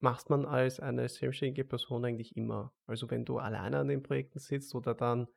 [0.00, 2.72] macht man als eine selbstständige Person eigentlich immer.
[2.86, 5.28] Also wenn du alleine an den Projekten sitzt oder dann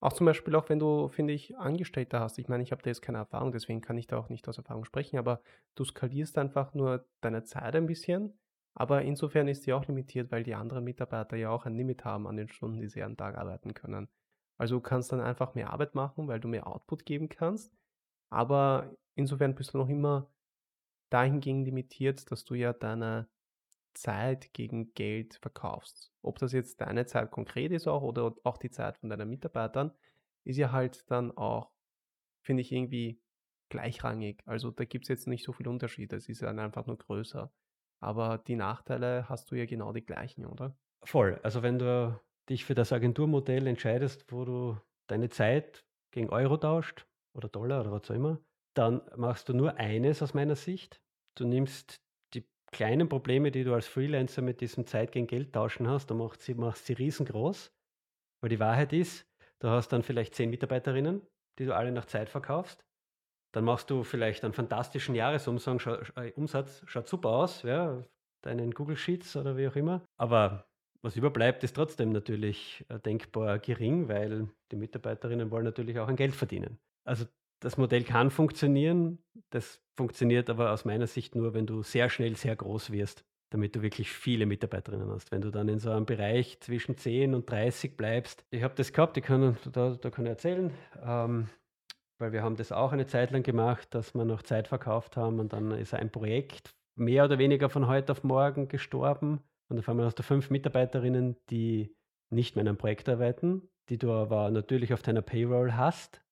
[0.00, 2.36] auch zum Beispiel auch, wenn du, finde ich, Angestellte hast.
[2.38, 4.58] Ich meine, ich habe da jetzt keine Erfahrung, deswegen kann ich da auch nicht aus
[4.58, 5.40] Erfahrung sprechen, aber
[5.76, 8.36] du skalierst einfach nur deine Zeit ein bisschen.
[8.74, 12.26] Aber insofern ist die auch limitiert, weil die anderen Mitarbeiter ja auch ein Limit haben
[12.26, 14.08] an den Stunden, die sie an Tag arbeiten können.
[14.58, 17.72] Also du kannst dann einfach mehr Arbeit machen, weil du mehr Output geben kannst.
[18.28, 20.31] Aber insofern bist du noch immer
[21.12, 23.28] dahingehend limitiert, dass du ja deine
[23.94, 26.12] Zeit gegen Geld verkaufst.
[26.22, 29.92] Ob das jetzt deine Zeit konkret ist auch oder auch die Zeit von deinen Mitarbeitern,
[30.44, 31.72] ist ja halt dann auch,
[32.42, 33.20] finde ich, irgendwie
[33.68, 34.42] gleichrangig.
[34.46, 36.12] Also da gibt es jetzt nicht so viel Unterschied.
[36.12, 37.52] Es ist dann einfach nur größer.
[38.00, 40.76] Aber die Nachteile hast du ja genau die gleichen, oder?
[41.04, 41.38] Voll.
[41.42, 47.06] Also wenn du dich für das Agenturmodell entscheidest, wo du deine Zeit gegen Euro tauscht
[47.32, 48.40] oder Dollar oder was auch immer,
[48.74, 51.00] dann machst du nur eines aus meiner Sicht.
[51.34, 52.02] Du nimmst
[52.72, 56.42] kleinen Probleme, die du als Freelancer mit diesem Zeit gegen Geld tauschen hast, da machst
[56.42, 57.70] sie, machst sie riesengroß.
[58.40, 59.26] Weil die Wahrheit ist,
[59.60, 61.22] du hast dann vielleicht zehn Mitarbeiterinnen,
[61.58, 62.84] die du alle nach Zeit verkaufst.
[63.54, 68.02] Dann machst du vielleicht einen fantastischen Jahresumsatz, äh, Umsatz, schaut super aus, ja,
[68.42, 70.02] deinen Google Sheets oder wie auch immer.
[70.16, 70.66] Aber
[71.02, 76.16] was überbleibt, ist trotzdem natürlich äh, denkbar gering, weil die Mitarbeiterinnen wollen natürlich auch ein
[76.16, 76.78] Geld verdienen.
[77.04, 77.26] Also
[77.62, 79.18] das Modell kann funktionieren.
[79.50, 83.76] Das funktioniert aber aus meiner Sicht nur, wenn du sehr schnell sehr groß wirst, damit
[83.76, 85.30] du wirklich viele Mitarbeiterinnen hast.
[85.30, 88.92] Wenn du dann in so einem Bereich zwischen 10 und 30 bleibst, ich habe das
[88.92, 90.72] gehabt, ich kann, da, da kann ich erzählen,
[91.04, 91.48] ähm,
[92.18, 95.38] weil wir haben das auch eine Zeit lang gemacht, dass wir noch Zeit verkauft haben
[95.38, 99.40] und dann ist ein Projekt mehr oder weniger von heute auf morgen gestorben.
[99.68, 101.94] Und auf einmal hast du fünf Mitarbeiterinnen, die
[102.30, 106.22] nicht mehr in einem Projekt arbeiten, die du aber natürlich auf deiner Payroll hast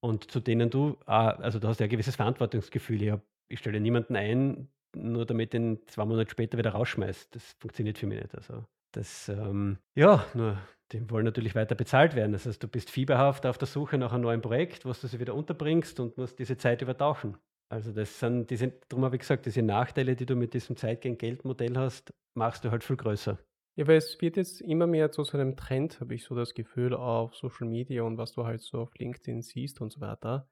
[0.00, 3.02] und zu denen du, ah, also du hast ja ein gewisses Verantwortungsgefühl.
[3.02, 3.14] Ich,
[3.48, 7.34] ich stelle niemanden ein, nur damit den zwei Monate später wieder rausschmeißt.
[7.34, 8.34] Das funktioniert für mich nicht.
[8.34, 10.58] Also das, ähm, ja, nur
[10.92, 12.32] die wollen natürlich weiter bezahlt werden.
[12.32, 15.20] Das heißt, du bist fieberhaft auf der Suche nach einem neuen Projekt, wo du sie
[15.20, 17.36] wieder unterbringst und musst diese Zeit übertauchen.
[17.72, 21.02] Also das sind, diese, darum habe ich gesagt, diese Nachteile, die du mit diesem Zeit
[21.02, 23.38] gegen Geld Modell hast, machst du halt viel größer.
[23.80, 26.52] Ja, weil es wird jetzt immer mehr zu so einem Trend, habe ich so das
[26.52, 30.50] Gefühl, auf Social Media und was du halt so auf LinkedIn siehst und so weiter,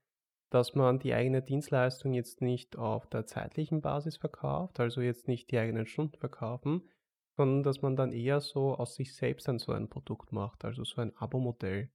[0.51, 5.51] dass man die eigene Dienstleistung jetzt nicht auf der zeitlichen Basis verkauft, also jetzt nicht
[5.51, 6.89] die eigenen Stunden verkaufen,
[7.37, 10.83] sondern dass man dann eher so aus sich selbst dann so ein Produkt macht, also
[10.85, 11.91] so ein Abo-Modell.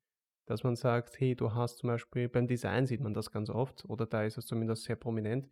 [0.46, 3.86] Dass man sagt, hey, du hast zum Beispiel beim Design sieht man das ganz oft,
[3.86, 5.50] oder da ist es zumindest sehr prominent,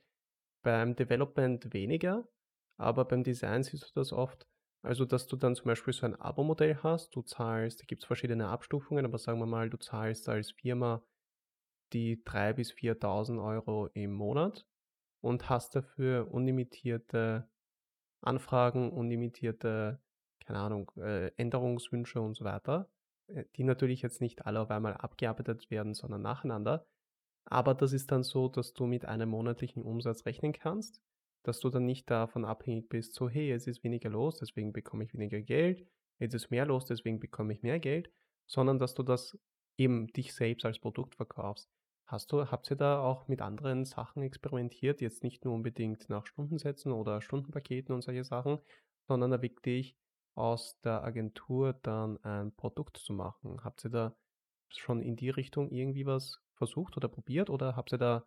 [0.62, 2.30] beim Development weniger,
[2.78, 4.46] aber beim Design siehst du das oft,
[4.84, 8.08] also, dass du dann zum Beispiel so ein Abo-Modell hast, du zahlst, da gibt es
[8.08, 11.04] verschiedene Abstufungen, aber sagen wir mal, du zahlst als Firma
[11.94, 14.66] die 3.000 bis 4.000 Euro im Monat
[15.22, 17.48] und hast dafür unlimitierte
[18.22, 20.00] Anfragen, unlimitierte,
[20.46, 22.90] keine Ahnung, äh, Änderungswünsche und so weiter,
[23.28, 26.88] äh, die natürlich jetzt nicht alle auf einmal abgearbeitet werden, sondern nacheinander.
[27.46, 31.02] Aber das ist dann so, dass du mit einem monatlichen Umsatz rechnen kannst
[31.44, 35.04] dass du dann nicht davon abhängig bist, so hey, es ist weniger los, deswegen bekomme
[35.04, 35.88] ich weniger Geld,
[36.20, 38.12] jetzt ist mehr los, deswegen bekomme ich mehr Geld,
[38.46, 39.38] sondern dass du das
[39.78, 41.70] eben dich selbst als Produkt verkaufst.
[42.06, 46.28] Hast du, habt ihr da auch mit anderen Sachen experimentiert, jetzt nicht nur unbedingt nach
[46.28, 48.60] Stundensätzen oder Stundenpaketen und solche Sachen,
[49.08, 49.96] sondern da wirklich
[50.36, 53.64] aus der Agentur dann ein Produkt zu machen?
[53.64, 54.16] Habt ihr da
[54.68, 58.26] schon in die Richtung irgendwie was versucht oder probiert oder habt ihr da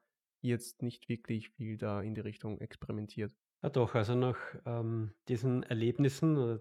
[0.49, 3.35] jetzt nicht wirklich viel da in die Richtung experimentiert?
[3.63, 6.61] Ja doch, also nach ähm, diesen Erlebnissen, oder,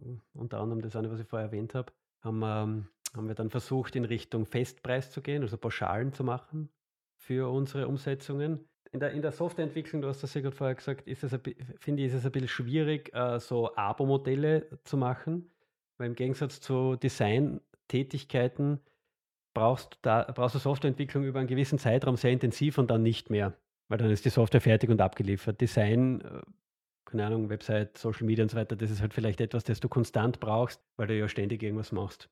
[0.00, 3.34] hm, unter anderem das eine, was ich vorher erwähnt habe, haben wir, ähm, haben wir
[3.34, 6.68] dann versucht, in Richtung Festpreis zu gehen, also Pauschalen zu machen
[7.16, 8.68] für unsere Umsetzungen.
[8.92, 11.32] In der, in der Softwareentwicklung, du hast das ja gerade vorher gesagt, ist es
[11.80, 15.50] finde ich, ist es ein bisschen schwierig, äh, so Abo-Modelle zu machen,
[15.96, 18.80] weil im Gegensatz zu Design-Tätigkeiten
[19.54, 23.56] brauchst, da, brauchst du Softwareentwicklung über einen gewissen Zeitraum sehr intensiv und dann nicht mehr,
[23.88, 25.60] weil dann ist die Software fertig und abgeliefert.
[25.60, 26.42] Design, äh,
[27.06, 29.88] keine Ahnung, Website, Social Media und so weiter, das ist halt vielleicht etwas, das du
[29.88, 32.28] konstant brauchst, weil du ja ständig irgendwas machst.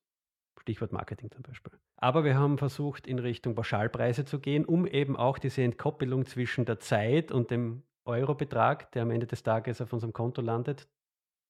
[0.61, 1.73] Stichwort Marketing zum Beispiel.
[1.97, 6.65] Aber wir haben versucht, in Richtung Pauschalpreise zu gehen, um eben auch diese Entkoppelung zwischen
[6.65, 10.89] der Zeit und dem Eurobetrag, der am Ende des Tages auf unserem Konto landet,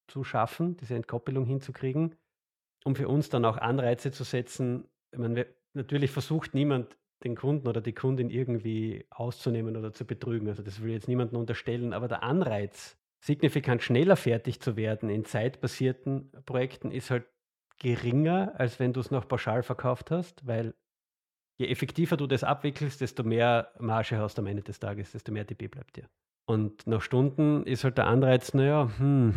[0.09, 2.17] zu schaffen, diese Entkoppelung hinzukriegen,
[2.85, 4.89] um für uns dann auch Anreize zu setzen.
[5.13, 10.49] Ich meine, natürlich versucht niemand, den Kunden oder die Kundin irgendwie auszunehmen oder zu betrügen.
[10.49, 15.25] Also das will jetzt niemandem unterstellen, aber der Anreiz, signifikant schneller fertig zu werden in
[15.25, 17.27] zeitbasierten Projekten, ist halt
[17.79, 20.75] geringer, als wenn du es noch pauschal verkauft hast, weil
[21.59, 25.33] je effektiver du das abwickelst, desto mehr Marge hast du am Ende des Tages, desto
[25.33, 26.09] mehr DB bleibt dir.
[26.45, 29.35] Und nach Stunden ist halt der Anreiz, naja, hm,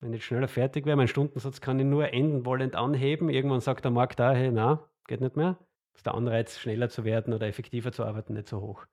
[0.00, 3.30] wenn ich schneller fertig wäre, mein Stundensatz kann ich nur enden wollend anheben.
[3.30, 5.58] Irgendwann sagt der Markt da, hey, na, geht nicht mehr.
[5.94, 8.86] Ist der Anreiz, schneller zu werden oder effektiver zu arbeiten, nicht so hoch.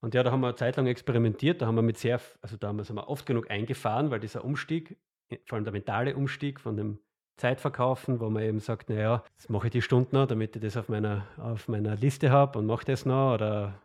[0.00, 2.58] Und ja, da haben wir eine Zeit lang experimentiert, da haben wir mit sehr, also
[2.58, 4.98] da haben wir oft genug eingefahren, weil dieser Umstieg,
[5.46, 6.98] vor allem der mentale Umstieg von dem
[7.36, 10.76] Zeitverkaufen, wo man eben sagt, naja, jetzt mache ich die Stunden noch, damit ich das
[10.76, 13.80] auf meiner, auf meiner Liste habe und mache das noch oder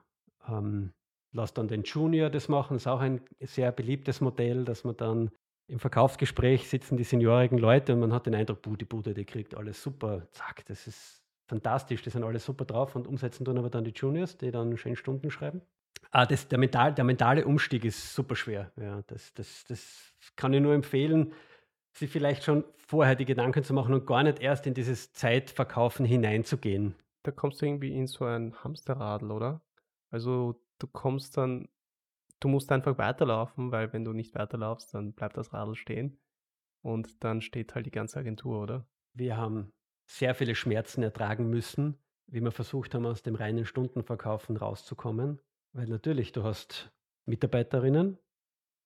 [0.47, 0.91] ähm,
[1.31, 2.75] lass dann den Junior das machen.
[2.75, 5.31] Das ist auch ein sehr beliebtes Modell, dass man dann
[5.67, 9.55] im Verkaufsgespräch sitzen die seniorigen Leute und man hat den Eindruck, die Bude, die kriegt
[9.55, 11.18] alles super, zack, das ist
[11.49, 14.77] fantastisch, die sind alle super drauf und umsetzen tun aber dann die Juniors, die dann
[14.77, 15.61] schön Stunden schreiben.
[16.11, 18.71] Ah, das, der, mental, der mentale Umstieg ist super schwer.
[18.77, 21.33] Ja, das, das, das kann ich nur empfehlen,
[21.93, 26.05] sich vielleicht schon vorher die Gedanken zu machen und gar nicht erst in dieses Zeitverkaufen
[26.05, 26.95] hineinzugehen.
[27.23, 29.61] Da kommst du irgendwie in so ein Hamsterradl, oder?
[30.09, 31.67] Also du kommst dann,
[32.39, 36.19] du musst einfach weiterlaufen, weil wenn du nicht weiterlaufst, dann bleibt das Radl stehen
[36.81, 38.87] und dann steht halt die ganze Agentur, oder?
[39.13, 39.73] Wir haben
[40.09, 45.39] sehr viele Schmerzen ertragen müssen, wie wir versucht haben, aus dem reinen Stundenverkaufen rauszukommen.
[45.73, 46.91] Weil natürlich, du hast
[47.25, 48.17] Mitarbeiterinnen,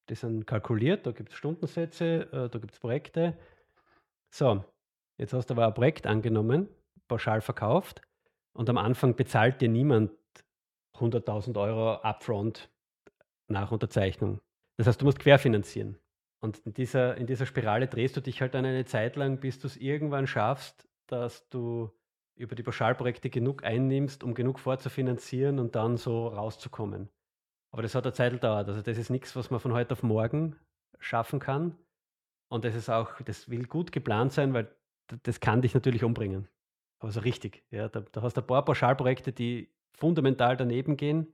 [0.09, 3.37] die sind kalkuliert, da gibt es Stundensätze, äh, da gibt es Projekte.
[4.29, 4.65] So,
[5.17, 6.67] jetzt hast du aber ein Projekt angenommen,
[7.07, 8.01] pauschal verkauft
[8.51, 10.11] und am Anfang bezahlt dir niemand
[10.97, 12.69] 100.000 Euro upfront
[13.47, 14.41] nach Unterzeichnung.
[14.75, 15.97] Das heißt, du musst querfinanzieren.
[16.41, 19.59] Und in dieser, in dieser Spirale drehst du dich halt dann eine Zeit lang, bis
[19.59, 21.91] du es irgendwann schaffst, dass du
[22.35, 27.09] über die Pauschalprojekte genug einnimmst, um genug vorzufinanzieren und dann so rauszukommen.
[27.71, 28.67] Aber das hat eine Zeit gedauert.
[28.67, 30.55] Also das ist nichts, was man von heute auf morgen
[30.99, 31.77] schaffen kann.
[32.49, 34.75] Und das ist auch, das will gut geplant sein, weil
[35.23, 36.47] das kann dich natürlich umbringen.
[36.99, 37.63] Aber so richtig.
[37.71, 41.33] Ja, da, da hast du ein paar Pauschalprojekte, die fundamental daneben gehen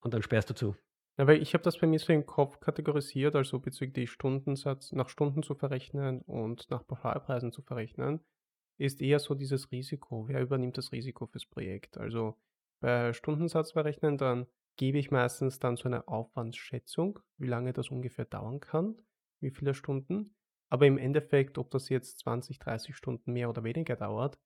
[0.00, 0.76] und dann sperrst du zu.
[1.18, 5.08] Ja, weil ich habe das bei mir so im Kopf kategorisiert, also bezüglich Stundensatz nach
[5.08, 8.20] Stunden zu verrechnen und nach Pauschalpreisen zu verrechnen
[8.78, 10.28] ist eher so dieses Risiko.
[10.28, 11.98] Wer übernimmt das Risiko fürs Projekt?
[11.98, 12.36] Also
[12.80, 18.24] bei Stundensatz berechnen, dann gebe ich meistens dann so eine Aufwandsschätzung, wie lange das ungefähr
[18.24, 18.96] dauern kann,
[19.40, 20.34] wie viele Stunden.
[20.70, 24.38] Aber im Endeffekt, ob das jetzt 20, 30 Stunden mehr oder weniger dauert,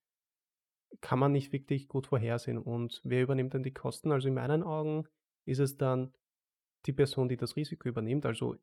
[1.01, 2.59] kann man nicht wirklich gut vorhersehen.
[2.59, 4.13] Und wer übernimmt dann die Kosten?
[4.13, 5.07] Also in meinen Augen
[5.45, 6.15] ist es dann
[6.87, 8.25] die Person, die das Risiko übernimmt.
[8.25, 8.57] Also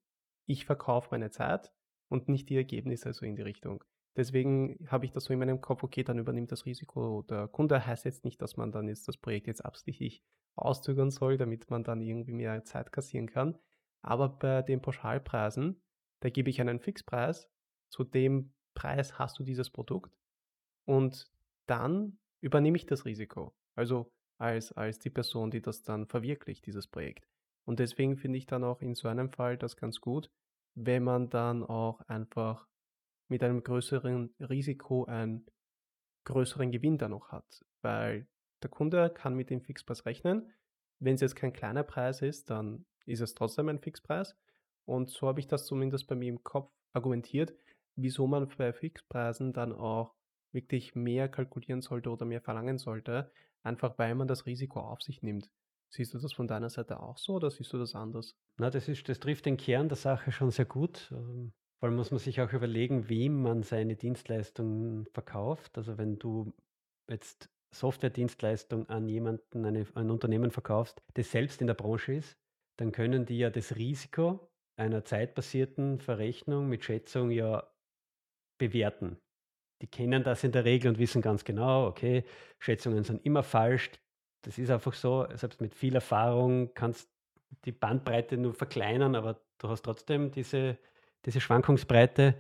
[0.46, 1.72] ich verkaufe meine Zeit
[2.08, 3.84] und nicht die Ergebnisse so in die Richtung.
[4.16, 7.86] Deswegen habe ich das so in meinem Kopf, okay, dann übernimmt das Risiko der Kunde.
[7.86, 10.24] Heißt jetzt nicht, dass man dann jetzt das Projekt jetzt absichtlich
[10.56, 13.58] auszögern soll, damit man dann irgendwie mehr Zeit kassieren kann.
[14.02, 15.82] Aber bei den Pauschalpreisen,
[16.22, 17.50] da gebe ich einen Fixpreis.
[17.90, 20.16] Zu dem Preis hast du dieses Produkt.
[20.86, 21.32] Und
[21.66, 23.54] dann übernehme ich das Risiko.
[23.76, 27.28] Also als, als die Person, die das dann verwirklicht, dieses Projekt.
[27.66, 30.32] Und deswegen finde ich dann auch in so einem Fall das ganz gut,
[30.76, 32.68] wenn man dann auch einfach
[33.30, 35.46] mit einem größeren Risiko einen
[36.26, 37.66] größeren Gewinn da noch hat.
[37.82, 38.28] Weil
[38.62, 40.52] der Kunde kann mit dem Fixpreis rechnen.
[41.00, 44.36] Wenn es jetzt kein kleiner Preis ist, dann ist es trotzdem ein Fixpreis.
[44.86, 47.54] Und so habe ich das zumindest bei mir im Kopf argumentiert,
[47.96, 50.16] wieso man bei Fixpreisen dann auch
[50.52, 55.22] wirklich mehr kalkulieren sollte oder mehr verlangen sollte, einfach weil man das Risiko auf sich
[55.22, 55.50] nimmt.
[55.90, 58.36] Siehst du das von deiner Seite auch so oder siehst du das anders?
[58.58, 61.14] Na, das, ist, das trifft den Kern der Sache schon sehr gut.
[61.80, 65.78] Vor allem muss man sich auch überlegen, wem man seine Dienstleistungen verkauft.
[65.78, 66.54] Also wenn du
[67.10, 72.38] jetzt Software-Dienstleistung an jemanden, eine, ein Unternehmen verkaufst, das selbst in der Branche ist,
[72.78, 77.70] dann können die ja das Risiko einer zeitbasierten Verrechnung mit Schätzung ja
[78.58, 79.18] bewerten.
[79.82, 82.26] Die kennen das in der Regel und wissen ganz genau, okay,
[82.60, 83.92] Schätzungen sind immer falsch.
[84.42, 87.10] Das ist einfach so, selbst mit viel Erfahrung kannst
[87.66, 90.78] die Bandbreite nur verkleinern, aber du hast trotzdem diese,
[91.26, 92.36] diese Schwankungsbreite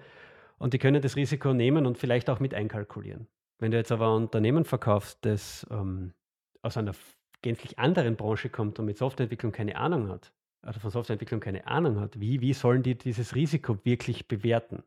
[0.57, 3.27] und die können das Risiko nehmen und vielleicht auch mit einkalkulieren.
[3.59, 6.13] Wenn du jetzt aber ein Unternehmen verkaufst, das ähm,
[6.61, 6.93] aus einer
[7.41, 10.31] gänzlich anderen Branche kommt und mit Softwareentwicklung keine Ahnung hat,
[10.63, 14.83] oder von Softwareentwicklung keine Ahnung hat, wie, wie sollen die dieses Risiko wirklich bewerten?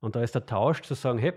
[0.00, 1.32] Und da ist der Tausch zu sagen, hey,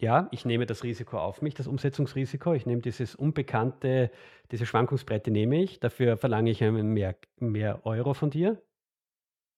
[0.00, 2.54] ja, ich nehme das Risiko auf mich, das Umsetzungsrisiko.
[2.54, 4.10] Ich nehme dieses Unbekannte,
[4.50, 5.80] diese Schwankungsbreite nehme ich.
[5.80, 8.62] Dafür verlange ich mehr, mehr Euro von dir.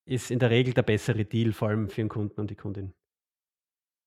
[0.07, 2.95] Ist in der Regel der bessere Deal, vor allem für den Kunden und die Kundin.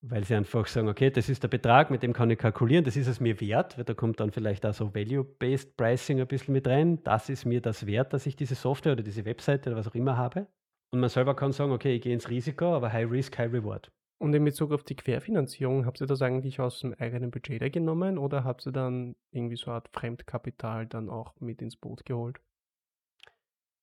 [0.02, 2.98] Weil sie einfach sagen, okay, das ist der Betrag, mit dem kann ich kalkulieren, das
[2.98, 6.54] ist es mir wert, weil da kommt dann vielleicht auch so Value-Based Pricing ein bisschen
[6.54, 7.02] mit rein.
[7.04, 9.96] Das ist mir das wert, dass ich diese Software oder diese Webseite oder was auch
[9.96, 10.48] immer habe.
[10.92, 13.92] Und man selber kann sagen, okay, ich gehe ins Risiko, aber High Risk, High Reward.
[14.20, 18.18] Und in Bezug auf die Querfinanzierung, habt ihr das eigentlich aus dem eigenen Budget genommen
[18.18, 22.40] oder habt ihr dann irgendwie so eine Art Fremdkapital dann auch mit ins Boot geholt?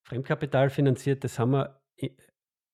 [0.03, 1.80] Fremdkapital finanziert, das haben wir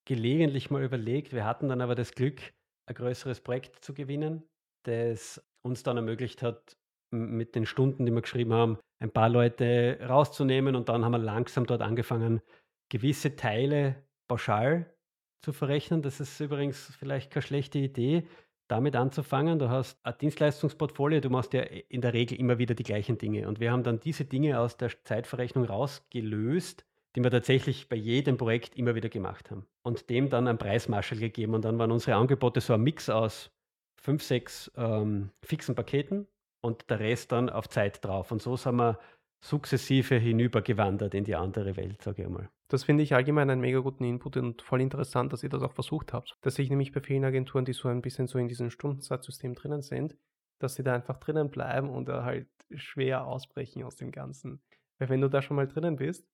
[0.06, 1.34] gelegentlich mal überlegt.
[1.34, 2.42] Wir hatten dann aber das Glück,
[2.88, 4.44] ein größeres Projekt zu gewinnen,
[4.84, 6.78] das uns dann ermöglicht hat,
[7.12, 11.20] mit den Stunden, die wir geschrieben haben, ein paar Leute rauszunehmen und dann haben wir
[11.20, 12.42] langsam dort angefangen,
[12.90, 14.94] gewisse Teile pauschal
[15.42, 16.02] zu verrechnen.
[16.02, 18.28] Das ist übrigens vielleicht keine schlechte Idee,
[18.70, 19.60] damit anzufangen.
[19.60, 23.48] Du hast ein Dienstleistungsportfolio, du machst ja in der Regel immer wieder die gleichen Dinge.
[23.48, 28.38] Und wir haben dann diese Dinge aus der Zeitverrechnung rausgelöst, die wir tatsächlich bei jedem
[28.38, 29.66] Projekt immer wieder gemacht haben.
[29.84, 31.54] Und dem dann einen Preismarschall gegeben.
[31.54, 33.52] Und dann waren unsere Angebote so ein Mix aus
[34.00, 36.28] fünf, sechs ähm, fixen Paketen
[36.62, 38.32] und der Rest dann auf Zeit drauf.
[38.32, 39.00] Und so sind wir
[39.44, 42.50] sukzessive hinübergewandert in die andere Welt, sage ich einmal.
[42.70, 45.74] Das finde ich allgemein einen mega guten Input und voll interessant, dass ihr das auch
[45.74, 46.36] versucht habt.
[46.42, 49.82] Dass ich nämlich bei vielen Agenturen, die so ein bisschen so in diesem Stundensatzsystem drinnen
[49.82, 50.18] sind,
[50.60, 54.62] dass sie da einfach drinnen bleiben und da halt schwer ausbrechen aus dem Ganzen.
[54.98, 56.28] Weil wenn du da schon mal drinnen bist,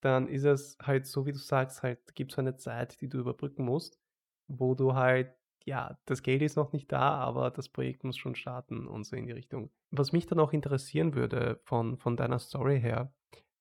[0.00, 3.18] dann ist es halt so, wie du sagst, halt gibt es eine Zeit, die du
[3.18, 4.00] überbrücken musst,
[4.46, 5.32] wo du halt,
[5.64, 9.16] ja, das Geld ist noch nicht da, aber das Projekt muss schon starten und so
[9.16, 9.70] in die Richtung.
[9.90, 13.12] Was mich dann auch interessieren würde von, von deiner Story her,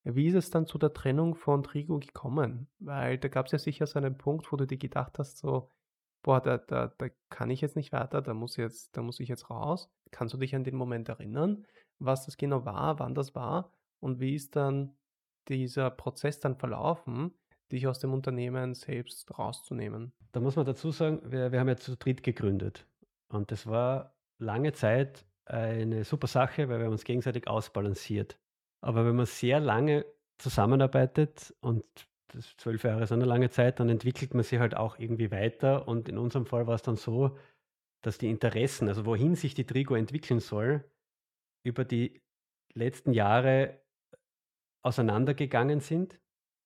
[0.03, 2.69] wie ist es dann zu der Trennung von Trigo gekommen?
[2.79, 5.71] Weil da gab es ja sicher so einen Punkt, wo du dir gedacht hast, so,
[6.23, 9.27] boah, da, da, da kann ich jetzt nicht weiter, da muss, jetzt, da muss ich
[9.27, 9.91] jetzt raus.
[10.11, 11.65] Kannst du dich an den Moment erinnern,
[11.99, 14.96] was das genau war, wann das war und wie ist dann
[15.49, 17.33] dieser Prozess dann verlaufen,
[17.71, 20.13] dich aus dem Unternehmen selbst rauszunehmen?
[20.31, 22.85] Da muss man dazu sagen, wir, wir haben ja zu dritt gegründet
[23.29, 28.37] und das war lange Zeit eine super Sache, weil wir uns gegenseitig ausbalanciert.
[28.81, 30.05] Aber wenn man sehr lange
[30.37, 31.85] zusammenarbeitet und
[32.33, 35.87] das zwölf Jahre ist eine lange Zeit, dann entwickelt man sich halt auch irgendwie weiter.
[35.87, 37.37] Und in unserem Fall war es dann so,
[38.03, 40.83] dass die Interessen, also wohin sich die Trigo entwickeln soll,
[41.65, 42.21] über die
[42.73, 43.79] letzten Jahre
[44.83, 46.19] auseinandergegangen sind.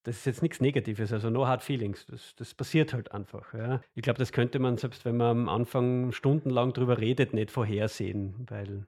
[0.04, 2.06] Das ist jetzt nichts Negatives, also no hard feelings.
[2.06, 3.54] Das, das passiert halt einfach.
[3.54, 3.80] Ja.
[3.94, 8.46] Ich glaube, das könnte man, selbst wenn man am Anfang stundenlang drüber redet, nicht vorhersehen,
[8.48, 8.86] weil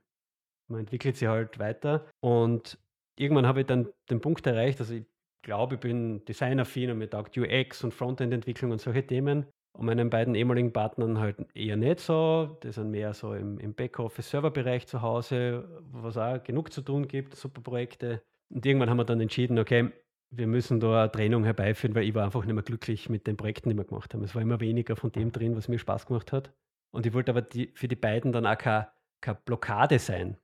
[0.69, 2.07] man entwickelt sich halt weiter.
[2.21, 2.79] Und
[3.17, 5.05] irgendwann habe ich dann den Punkt erreicht, also ich
[5.43, 9.47] glaube, ich bin Designer-affin und mir taugt UX und Frontend-Entwicklung und solche Themen.
[9.77, 12.59] Und meinen beiden ehemaligen Partnern halt eher nicht so.
[12.63, 17.35] Die sind mehr so im, im Backoffice-Serverbereich zu Hause, was auch genug zu tun gibt,
[17.35, 18.23] super Projekte.
[18.55, 19.91] Und irgendwann haben wir dann entschieden, okay,
[20.31, 23.37] wir müssen da eine Trennung herbeiführen, weil ich war einfach nicht mehr glücklich mit den
[23.37, 24.23] Projekten, die wir gemacht haben.
[24.25, 26.53] Es war immer weniger von dem drin, was mir Spaß gemacht hat.
[26.93, 28.89] Und ich wollte aber die, für die beiden dann auch keine,
[29.21, 30.37] keine Blockade sein.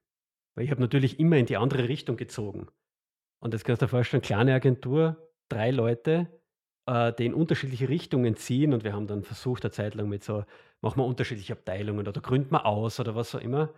[0.55, 2.67] Weil ich habe natürlich immer in die andere Richtung gezogen.
[3.41, 6.29] Und jetzt kannst du dir vorstellen, kleine Agentur, drei Leute,
[6.87, 8.73] äh, die in unterschiedliche Richtungen ziehen.
[8.73, 10.45] Und wir haben dann versucht, eine Zeit lang mit so,
[10.81, 13.73] machen wir unterschiedliche Abteilungen oder gründen wir aus oder was auch immer.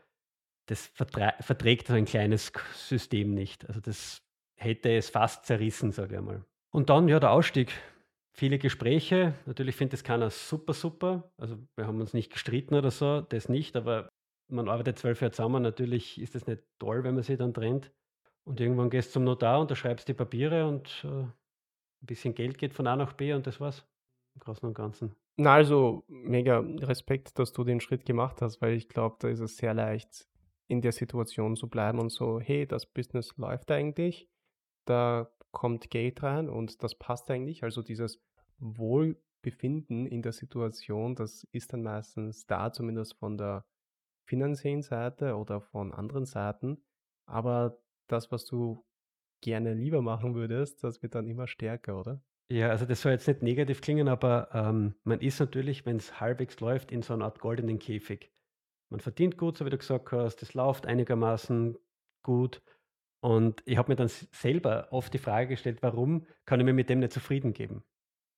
[0.66, 3.66] Das verträgt so ein kleines System nicht.
[3.66, 4.22] Also das
[4.62, 6.44] hätte es fast zerrissen, sage ich einmal.
[6.70, 7.72] Und dann, ja, der Ausstieg.
[8.34, 9.34] Viele Gespräche.
[9.44, 11.30] Natürlich findet es keiner super, super.
[11.36, 14.08] Also wir haben uns nicht gestritten oder so, das nicht, aber
[14.48, 17.90] man arbeitet zwölf Jahre zusammen, natürlich ist das nicht toll, wenn man sich dann trennt.
[18.44, 21.08] Und irgendwann gehst du zum Notar, unterschreibst die Papiere und äh,
[22.02, 23.84] Ein bisschen Geld geht von A nach B und das war's.
[24.34, 25.14] Im Großen und Ganzen.
[25.36, 29.40] Na, also mega Respekt, dass du den Schritt gemacht hast, weil ich glaube, da ist
[29.40, 30.26] es sehr leicht,
[30.68, 34.28] in der Situation zu bleiben und so, hey, das Business läuft eigentlich,
[34.84, 37.62] da kommt Geld rein und das passt eigentlich.
[37.62, 38.20] Also dieses
[38.58, 43.64] Wohlbefinden in der Situation, das ist dann meistens da, zumindest von der
[44.24, 46.82] finanziellen Seite oder von anderen Seiten.
[47.26, 47.78] Aber
[48.08, 48.84] das, was du
[49.40, 52.22] gerne lieber machen würdest, das wird dann immer stärker, oder?
[52.48, 56.20] Ja, also das soll jetzt nicht negativ klingen, aber ähm, man ist natürlich, wenn es
[56.20, 58.30] halbwegs läuft, in so einer Art goldenen Käfig.
[58.90, 61.78] Man verdient gut, so wie du gesagt hast, es läuft einigermaßen
[62.22, 62.62] gut.
[63.22, 66.90] Und ich habe mir dann selber oft die Frage gestellt, warum kann ich mir mit
[66.90, 67.84] dem nicht zufrieden geben?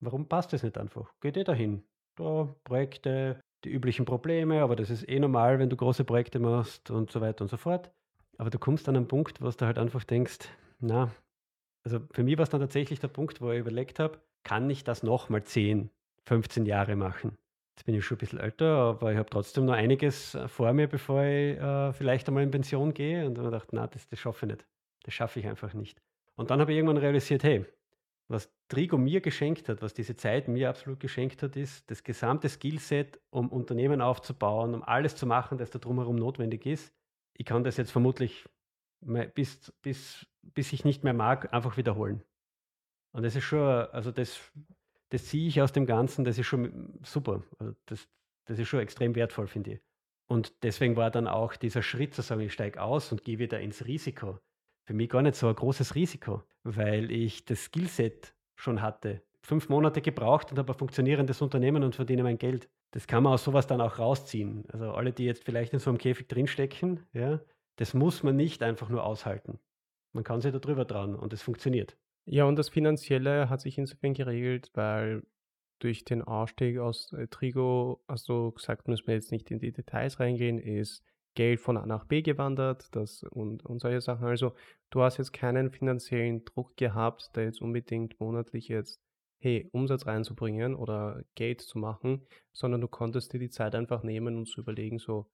[0.01, 1.15] Warum passt das nicht einfach?
[1.21, 1.83] Geht eh dahin.
[2.17, 6.91] Da Projekte, die üblichen Probleme, aber das ist eh normal, wenn du große Projekte machst
[6.91, 7.91] und so weiter und so fort.
[8.37, 11.11] Aber du kommst an einen Punkt, wo du halt einfach denkst, na,
[11.85, 14.85] also für mich war es dann tatsächlich der Punkt, wo ich überlegt habe, kann ich
[14.85, 15.91] das nochmal 10,
[16.27, 17.37] 15 Jahre machen?
[17.77, 20.73] Jetzt bin ich schon ein bisschen älter, aber ich habe trotzdem noch einiges äh, vor
[20.75, 23.27] mir, bevor ich äh, vielleicht einmal in Pension gehe.
[23.27, 24.67] Und dann habe ich gedacht, na, das, das schaffe ich nicht.
[25.05, 26.03] Das schaffe ich einfach nicht.
[26.37, 27.65] Und dann habe ich irgendwann realisiert, hey,
[28.29, 32.49] was Trigo mir geschenkt hat, was diese Zeit mir absolut geschenkt hat, ist das gesamte
[32.49, 36.93] Skillset, um Unternehmen aufzubauen, um alles zu machen, das da drumherum notwendig ist.
[37.35, 38.45] Ich kann das jetzt vermutlich
[39.35, 42.23] bis, bis, bis ich nicht mehr mag, einfach wiederholen.
[43.13, 44.41] Und das ist schon, also das,
[45.11, 47.43] das ziehe ich aus dem Ganzen, das ist schon super.
[47.59, 48.09] Also das,
[48.47, 49.81] das ist schon extrem wertvoll, finde ich.
[50.27, 53.61] Und deswegen war dann auch dieser Schritt zu sagen, ich steige aus und gehe wieder
[53.61, 54.41] ins Risiko.
[54.85, 59.23] Für mich gar nicht so ein großes Risiko, weil ich das Skillset schon hatte.
[59.43, 62.69] Fünf Monate gebraucht und habe ein funktionierendes Unternehmen und verdiene mein Geld.
[62.93, 64.65] Das kann man aus sowas dann auch rausziehen.
[64.69, 67.41] Also alle, die jetzt vielleicht in so einem Käfig drinstecken, ja,
[67.77, 69.59] das muss man nicht einfach nur aushalten.
[70.13, 71.97] Man kann sich da drüber trauen und es funktioniert.
[72.27, 75.23] Ja, und das Finanzielle hat sich insofern geregelt, weil
[75.81, 80.21] durch den Ausstieg aus äh, Trigo, du gesagt, müssen wir jetzt nicht in die Details
[80.21, 81.03] reingehen, ist
[81.35, 84.27] Geld von A nach B gewandert das, und, und solche Sachen.
[84.27, 84.55] Also
[84.91, 89.01] du hast jetzt keinen finanziellen Druck gehabt, da jetzt unbedingt monatlich jetzt,
[89.41, 94.37] hey, Umsatz reinzubringen oder Geld zu machen, sondern du konntest dir die Zeit einfach nehmen
[94.37, 95.31] und zu überlegen, so,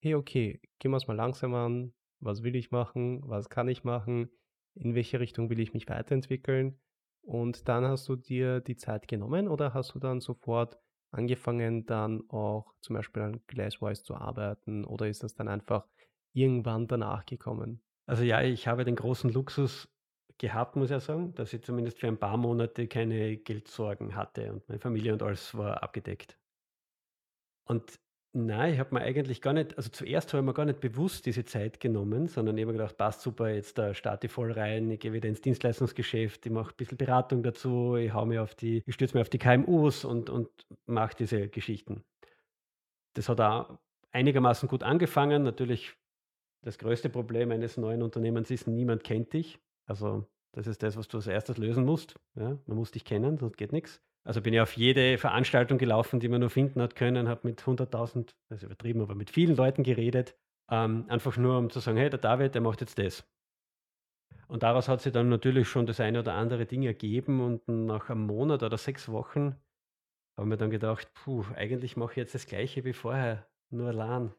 [0.00, 3.84] hey, okay, gehen wir es mal langsam an, was will ich machen, was kann ich
[3.84, 4.30] machen,
[4.74, 6.78] in welche Richtung will ich mich weiterentwickeln.
[7.22, 10.78] Und dann hast du dir die Zeit genommen oder hast du dann sofort
[11.10, 15.86] angefangen, dann auch zum Beispiel an Glasswise zu arbeiten oder ist das dann einfach
[16.32, 17.82] irgendwann danach gekommen?
[18.06, 19.88] Also ja, ich habe den großen Luxus
[20.38, 24.68] gehabt, muss ich sagen, dass ich zumindest für ein paar Monate keine Geldsorgen hatte und
[24.68, 26.38] meine Familie und alles war abgedeckt.
[27.64, 28.00] Und
[28.32, 31.26] Nein, ich habe mir eigentlich gar nicht, also zuerst habe ich mir gar nicht bewusst
[31.26, 34.88] diese Zeit genommen, sondern ich habe gedacht, passt super, jetzt da starte ich voll rein,
[34.88, 38.54] ich gehe wieder ins Dienstleistungsgeschäft, ich mache ein bisschen Beratung dazu, ich hau mir auf
[38.54, 40.48] die, ich stürze mir auf die KMUs und, und
[40.86, 42.04] mache diese Geschichten.
[43.14, 43.78] Das hat auch
[44.12, 45.42] einigermaßen gut angefangen.
[45.42, 45.96] Natürlich
[46.62, 49.58] das größte Problem eines neuen Unternehmens ist, niemand kennt dich.
[49.86, 52.14] Also das ist das, was du als erstes lösen musst.
[52.36, 52.58] Ja?
[52.66, 54.00] Man muss dich kennen, sonst geht nichts.
[54.24, 57.62] Also bin ich auf jede Veranstaltung gelaufen, die man nur finden hat können, habe mit
[57.62, 60.36] 100.000, das ist übertrieben, aber mit vielen Leuten geredet,
[60.70, 63.26] ähm, einfach nur um zu sagen, hey, der David, der macht jetzt das.
[64.46, 68.10] Und daraus hat sich dann natürlich schon das eine oder andere Ding ergeben und nach
[68.10, 69.56] einem Monat oder sechs Wochen
[70.36, 74.34] haben wir dann gedacht, puh, eigentlich mache ich jetzt das gleiche wie vorher, nur allein.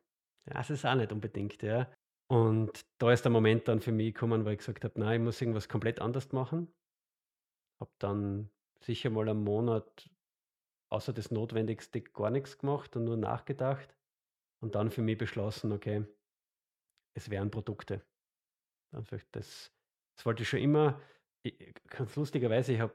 [0.48, 1.88] Ja, das ist auch nicht unbedingt, ja.
[2.28, 5.26] Und da ist der Moment dann für mich gekommen, weil ich gesagt habe, nein, ich
[5.26, 6.74] muss irgendwas komplett anders machen.
[7.80, 8.50] Habe dann
[8.84, 10.10] sicher mal einen Monat
[10.92, 13.96] außer das Notwendigste gar nichts gemacht und nur nachgedacht
[14.62, 16.06] und dann für mich beschlossen, okay,
[17.16, 18.06] es wären Produkte.
[18.92, 19.72] Das,
[20.16, 21.02] das wollte ich schon immer.
[21.44, 22.94] Ich, ganz lustigerweise, ich habe,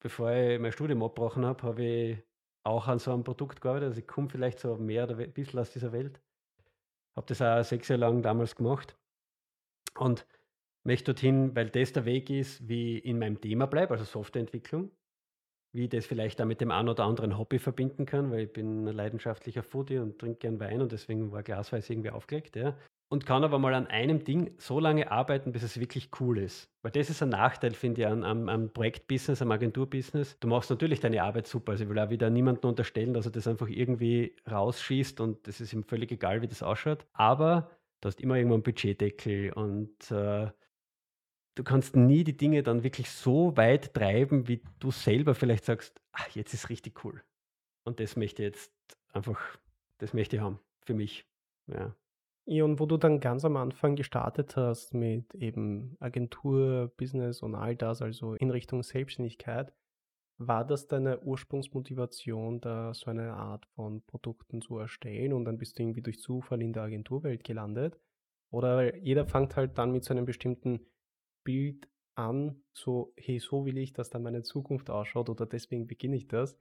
[0.00, 2.18] bevor ich mein Studium abgebrochen habe, habe ich
[2.64, 3.88] auch an so einem Produkt gearbeitet.
[3.88, 6.20] Also ich komme vielleicht so mehr oder ein bisschen aus dieser Welt.
[7.16, 8.96] Habe das auch sechs Jahre lang damals gemacht.
[9.98, 10.26] Und
[10.84, 14.90] möchte dorthin, weil das der Weg ist, wie ich in meinem Thema bleibe, also Softwareentwicklung,
[15.74, 18.52] wie ich das vielleicht auch mit dem einen oder anderen Hobby verbinden kann, weil ich
[18.52, 22.76] bin ein leidenschaftlicher Foodie und trinke gern Wein und deswegen war Glasweiß irgendwie aufgelegt, ja.
[23.10, 26.70] Und kann aber mal an einem Ding so lange arbeiten, bis es wirklich cool ist.
[26.82, 30.38] Weil das ist ein Nachteil, finde ich, am, am, Projektbusiness, am Agenturbusiness.
[30.40, 31.72] Du machst natürlich deine Arbeit super.
[31.72, 35.60] Also ich will auch wieder niemandem unterstellen, dass er das einfach irgendwie rausschießt und das
[35.60, 37.06] ist ihm völlig egal, wie das ausschaut.
[37.12, 37.70] Aber
[38.00, 40.48] du hast immer irgendwo einen Budgetdeckel und äh,
[41.54, 46.00] du kannst nie die Dinge dann wirklich so weit treiben, wie du selber vielleicht sagst,
[46.12, 47.22] ach, jetzt ist richtig cool.
[47.84, 48.72] Und das möchte ich jetzt
[49.12, 49.40] einfach,
[49.98, 51.26] das möchte ich haben für mich.
[51.66, 51.94] Ja.
[52.46, 57.54] Ja, und wo du dann ganz am Anfang gestartet hast mit eben Agentur, Business und
[57.54, 59.72] all das, also in Richtung Selbstständigkeit,
[60.36, 65.78] war das deine Ursprungsmotivation, da so eine Art von Produkten zu erstellen und dann bist
[65.78, 67.98] du irgendwie durch Zufall in der Agenturwelt gelandet?
[68.50, 70.80] Oder jeder fängt halt dann mit so einem bestimmten
[71.44, 76.16] Bild an, so, hey, so will ich, dass dann meine Zukunft ausschaut oder deswegen beginne
[76.16, 76.56] ich das.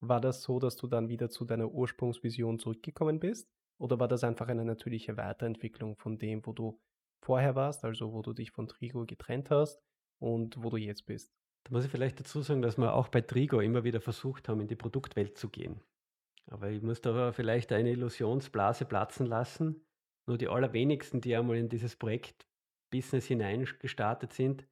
[0.00, 3.50] War das so, dass du dann wieder zu deiner Ursprungsvision zurückgekommen bist?
[3.78, 6.80] Oder war das einfach eine natürliche Weiterentwicklung von dem, wo du
[7.22, 9.82] vorher warst, also wo du dich von Trigo getrennt hast
[10.18, 11.32] und wo du jetzt bist?
[11.64, 14.60] Da muss ich vielleicht dazu sagen, dass wir auch bei Trigo immer wieder versucht haben,
[14.60, 15.80] in die Produktwelt zu gehen.
[16.48, 19.84] Aber ich muss da vielleicht eine Illusionsblase platzen lassen.
[20.28, 22.45] Nur die allerwenigsten, die einmal in dieses Projekt
[22.90, 24.66] Business hineingestartet sind,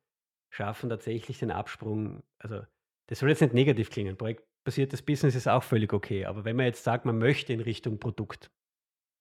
[0.51, 2.23] schaffen tatsächlich den Absprung.
[2.39, 2.63] Also,
[3.09, 4.17] das soll jetzt nicht negativ klingen.
[4.17, 6.25] Projektbasiertes Business ist auch völlig okay.
[6.25, 8.51] Aber wenn man jetzt sagt, man möchte in Richtung Produkt,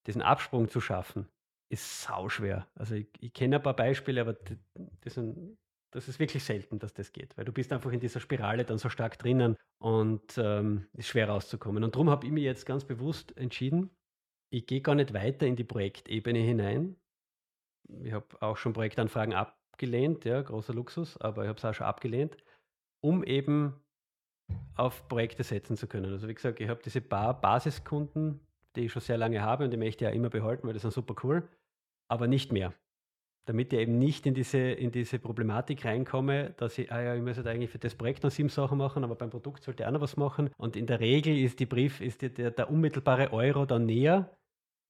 [0.08, 1.28] diesen Absprung zu schaffen,
[1.70, 2.68] ist sauschwer.
[2.76, 4.34] Also ich, ich kenne ein paar Beispiele, aber
[5.02, 5.58] das, sind,
[5.92, 8.78] das, ist wirklich selten, dass das geht, weil du bist einfach in dieser Spirale dann
[8.78, 11.84] so stark drinnen und ähm, ist schwer rauszukommen.
[11.84, 13.90] Und darum habe ich mich jetzt ganz bewusst entschieden,
[14.52, 16.96] ich gehe gar nicht weiter in die Projektebene hinein.
[18.04, 21.88] Ich habe auch schon Projektanfragen abgelehnt, ja, großer Luxus, aber ich habe es auch schon
[21.88, 22.38] abgelehnt,
[23.02, 23.74] um eben
[24.76, 26.12] auf Projekte setzen zu können.
[26.12, 28.40] Also wie gesagt, ich habe diese paar Basiskunden,
[28.76, 30.82] die ich schon sehr lange habe und die möchte ich ja immer behalten, weil das
[30.82, 31.48] sind super cool,
[32.10, 32.74] aber nicht mehr.
[33.46, 37.22] Damit ich eben nicht in diese, in diese Problematik reinkomme, dass ich, ah ja, ich
[37.22, 39.88] muss halt eigentlich für das Projekt noch sieben Sachen machen, aber beim Produkt sollte ich
[39.88, 40.50] auch noch was machen.
[40.58, 44.34] Und in der Regel ist die Brief, ist die, der, der unmittelbare Euro dann näher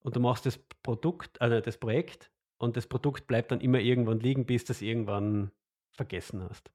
[0.03, 2.29] und du machst das Produkt, also das Projekt
[2.63, 5.51] und das Produkt bleibt dann immer irgendwann liegen, bis du es irgendwann
[5.95, 6.71] vergessen hast.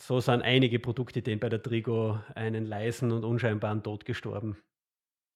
[0.00, 4.56] So sind einige Produktideen bei der Trigo einen leisen und unscheinbaren Tod gestorben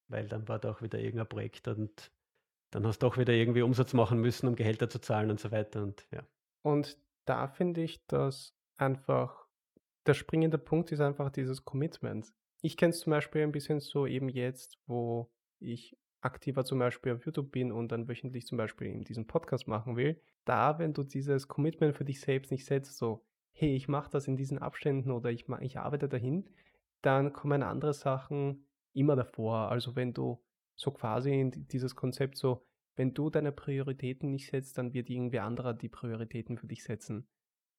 [0.08, 2.12] weil dann war da auch wieder irgendein Projekt und
[2.72, 5.50] dann hast du auch wieder irgendwie Umsatz machen müssen, um Gehälter zu zahlen und so
[5.50, 6.26] weiter und ja.
[6.62, 9.46] Und da finde ich, dass einfach
[10.06, 12.32] der springende Punkt ist einfach dieses Commitment.
[12.62, 17.12] Ich kenne es zum Beispiel ein bisschen so eben jetzt, wo ich aktiver zum Beispiel
[17.12, 20.92] auf YouTube bin und dann wöchentlich zum Beispiel in diesem Podcast machen will, da, wenn
[20.92, 24.58] du dieses Commitment für dich selbst nicht setzt, so, hey, ich mache das in diesen
[24.58, 26.48] Abständen oder ich, ich arbeite dahin,
[27.02, 29.70] dann kommen andere Sachen immer davor.
[29.70, 30.42] Also wenn du
[30.74, 35.44] so quasi in dieses Konzept so, wenn du deine Prioritäten nicht setzt, dann wird irgendwer
[35.44, 37.28] anderer die Prioritäten für dich setzen.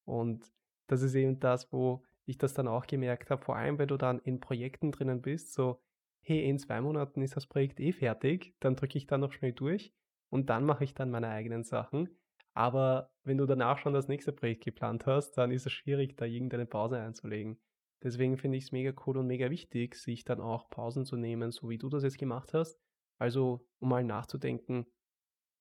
[0.05, 0.51] Und
[0.88, 3.97] das ist eben das, wo ich das dann auch gemerkt habe, vor allem wenn du
[3.97, 5.81] dann in Projekten drinnen bist, so,
[6.28, 9.53] hey, in zwei Monaten ist das Projekt eh fertig, dann drücke ich da noch schnell
[9.53, 9.93] durch
[10.30, 12.09] und dann mache ich dann meine eigenen Sachen.
[12.53, 16.25] Aber wenn du danach schon das nächste Projekt geplant hast, dann ist es schwierig, da
[16.25, 17.57] irgendeine Pause einzulegen.
[18.03, 21.51] Deswegen finde ich es mega cool und mega wichtig, sich dann auch Pausen zu nehmen,
[21.51, 22.78] so wie du das jetzt gemacht hast.
[23.19, 24.86] Also, um mal nachzudenken,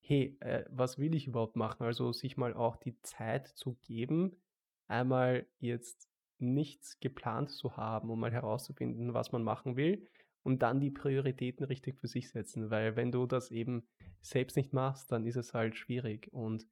[0.01, 1.85] hey, äh, was will ich überhaupt machen?
[1.85, 4.43] Also, sich mal auch die Zeit zu geben,
[4.89, 6.09] einmal jetzt
[6.39, 10.09] nichts geplant zu haben, um mal herauszufinden, was man machen will
[10.47, 13.85] und dann die Prioritäten richtig für sich setzen, weil wenn du das eben
[14.23, 16.33] selbst nicht machst, dann ist es halt schwierig.
[16.33, 16.69] Und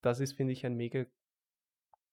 [0.00, 1.04] das ist, finde ich, ein mega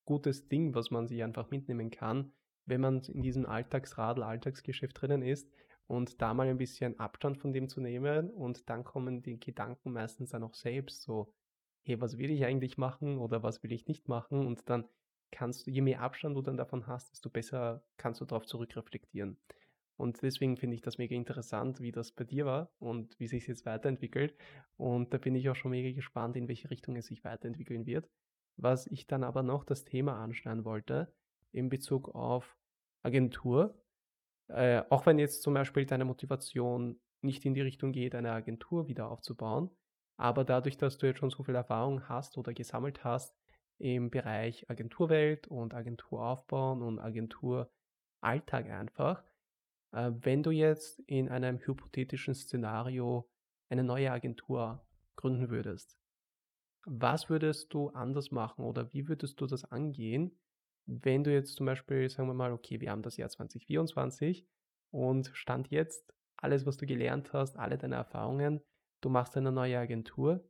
[0.03, 2.33] gutes Ding, was man sich einfach mitnehmen kann,
[2.65, 5.49] wenn man in diesem Alltagsradl, Alltagsgeschäft drinnen ist
[5.87, 8.29] und da mal ein bisschen Abstand von dem zu nehmen.
[8.29, 11.33] Und dann kommen die Gedanken meistens dann auch selbst so,
[11.83, 14.45] hey, was will ich eigentlich machen oder was will ich nicht machen?
[14.45, 14.83] Und dann
[15.31, 19.37] kannst du, je mehr Abstand du dann davon hast, desto besser kannst du darauf zurückreflektieren.
[19.99, 23.47] Und deswegen finde ich das mega interessant, wie das bei dir war und wie sich
[23.47, 24.33] jetzt weiterentwickelt.
[24.77, 28.09] Und da bin ich auch schon mega gespannt, in welche Richtung es sich weiterentwickeln wird.
[28.55, 31.13] Was ich dann aber noch das Thema anschneiden wollte,
[31.51, 32.57] in Bezug auf
[33.03, 33.77] Agentur.
[34.47, 38.87] Äh, auch wenn jetzt zum Beispiel deine Motivation nicht in die Richtung geht, eine Agentur
[38.87, 39.69] wieder aufzubauen,
[40.15, 43.37] aber dadurch, dass du jetzt schon so viel Erfahrung hast oder gesammelt hast
[43.79, 49.23] im Bereich Agenturwelt und Agentur aufbauen und Agenturalltag einfach,
[49.91, 53.29] äh, wenn du jetzt in einem hypothetischen Szenario
[53.69, 54.85] eine neue Agentur
[55.15, 55.97] gründen würdest,
[56.85, 60.37] was würdest du anders machen oder wie würdest du das angehen,
[60.85, 64.47] wenn du jetzt zum Beispiel, sagen wir mal, okay, wir haben das Jahr 2024
[64.91, 68.61] und Stand jetzt, alles, was du gelernt hast, alle deine Erfahrungen,
[69.01, 70.43] du machst eine neue Agentur,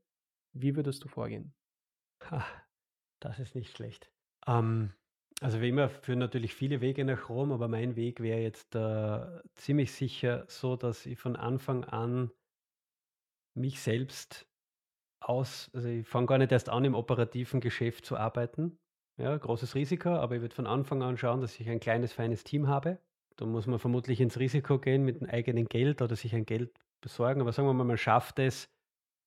[0.53, 1.53] wie würdest du vorgehen?
[3.19, 4.09] Das ist nicht schlecht.
[4.47, 4.93] Ähm,
[5.39, 9.41] also wie immer führen natürlich viele Wege nach Rom, aber mein Weg wäre jetzt äh,
[9.55, 12.31] ziemlich sicher so, dass ich von Anfang an
[13.55, 14.47] mich selbst
[15.21, 18.77] aus, also ich fange gar nicht erst an, im operativen Geschäft zu arbeiten,
[19.17, 22.43] ja, großes Risiko, aber ich würde von Anfang an schauen, dass ich ein kleines, feines
[22.45, 22.99] Team habe.
[23.35, 26.71] Da muss man vermutlich ins Risiko gehen mit dem eigenen Geld oder sich ein Geld
[27.01, 27.41] besorgen.
[27.41, 28.69] Aber sagen wir mal, man schafft es,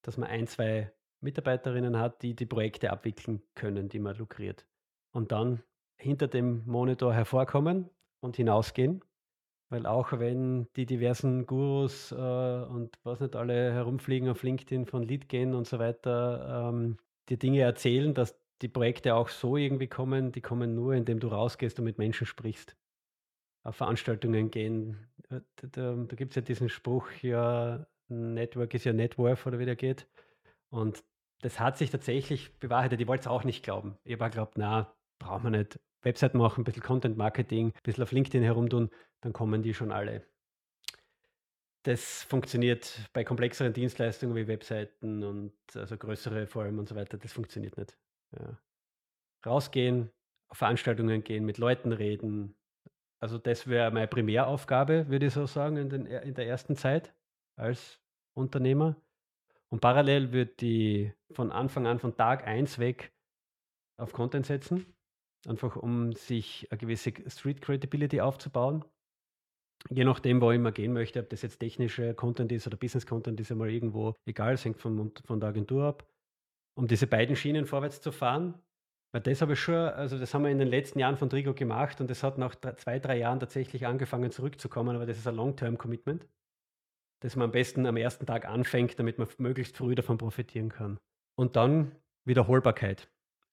[0.02, 4.66] dass man ein, zwei Mitarbeiterinnen hat, die die Projekte abwickeln können, die man lukriert.
[5.14, 5.62] Und dann
[6.03, 7.88] hinter dem Monitor hervorkommen
[8.20, 9.03] und hinausgehen.
[9.70, 15.03] Weil auch wenn die diversen Gurus äh, und was nicht alle herumfliegen auf LinkedIn von
[15.03, 16.98] Leadgen und so weiter, ähm,
[17.30, 21.28] die Dinge erzählen, dass die Projekte auch so irgendwie kommen, die kommen nur, indem du
[21.28, 22.76] rausgehst und mit Menschen sprichst.
[23.64, 24.98] Auf Veranstaltungen gehen.
[25.30, 29.46] Äh, da, da, da gibt es ja diesen Spruch, ja, Network ist ja Net Worth
[29.46, 30.07] oder wie der geht.
[30.68, 31.03] Und
[31.40, 33.00] das hat sich tatsächlich bewahrheitet.
[33.00, 33.96] Ich wollte es auch nicht glauben.
[34.05, 35.78] Ich habe geglaubt, na, braucht man nicht.
[36.03, 38.90] Website machen, ein bisschen Content Marketing, ein bisschen auf LinkedIn herumtun,
[39.20, 40.26] dann kommen die schon alle.
[41.84, 47.18] Das funktioniert bei komplexeren Dienstleistungen wie Webseiten und also größere vor allem und so weiter,
[47.18, 47.96] das funktioniert nicht.
[48.38, 48.59] Ja.
[49.44, 50.11] Rausgehen,
[50.48, 52.55] auf Veranstaltungen gehen, mit Leuten reden.
[53.20, 57.14] Also das wäre meine Primäraufgabe, würde ich so sagen, in, den, in der ersten Zeit
[57.57, 58.00] als
[58.34, 58.96] Unternehmer.
[59.68, 63.12] Und parallel wird die von Anfang an, von Tag 1 weg
[63.96, 64.86] auf Content setzen.
[65.47, 68.84] Einfach um sich eine gewisse Street Credibility aufzubauen.
[69.90, 73.07] Je nachdem, wo ich mal gehen möchte, ob das jetzt technische Content ist oder Business
[73.07, 76.07] Content, ist ja irgendwo egal, es hängt von, von der Agentur ab.
[76.74, 78.55] Um diese beiden Schienen vorwärts zu fahren.
[79.12, 81.53] Weil das habe ich schon, also das haben wir in den letzten Jahren von Trigo
[81.53, 85.36] gemacht und das hat nach zwei, drei Jahren tatsächlich angefangen zurückzukommen, aber das ist ein
[85.36, 86.26] Long-Term-Commitment,
[87.20, 90.99] das man am besten am ersten Tag anfängt, damit man möglichst früh davon profitieren kann.
[91.38, 93.11] Und dann Wiederholbarkeit.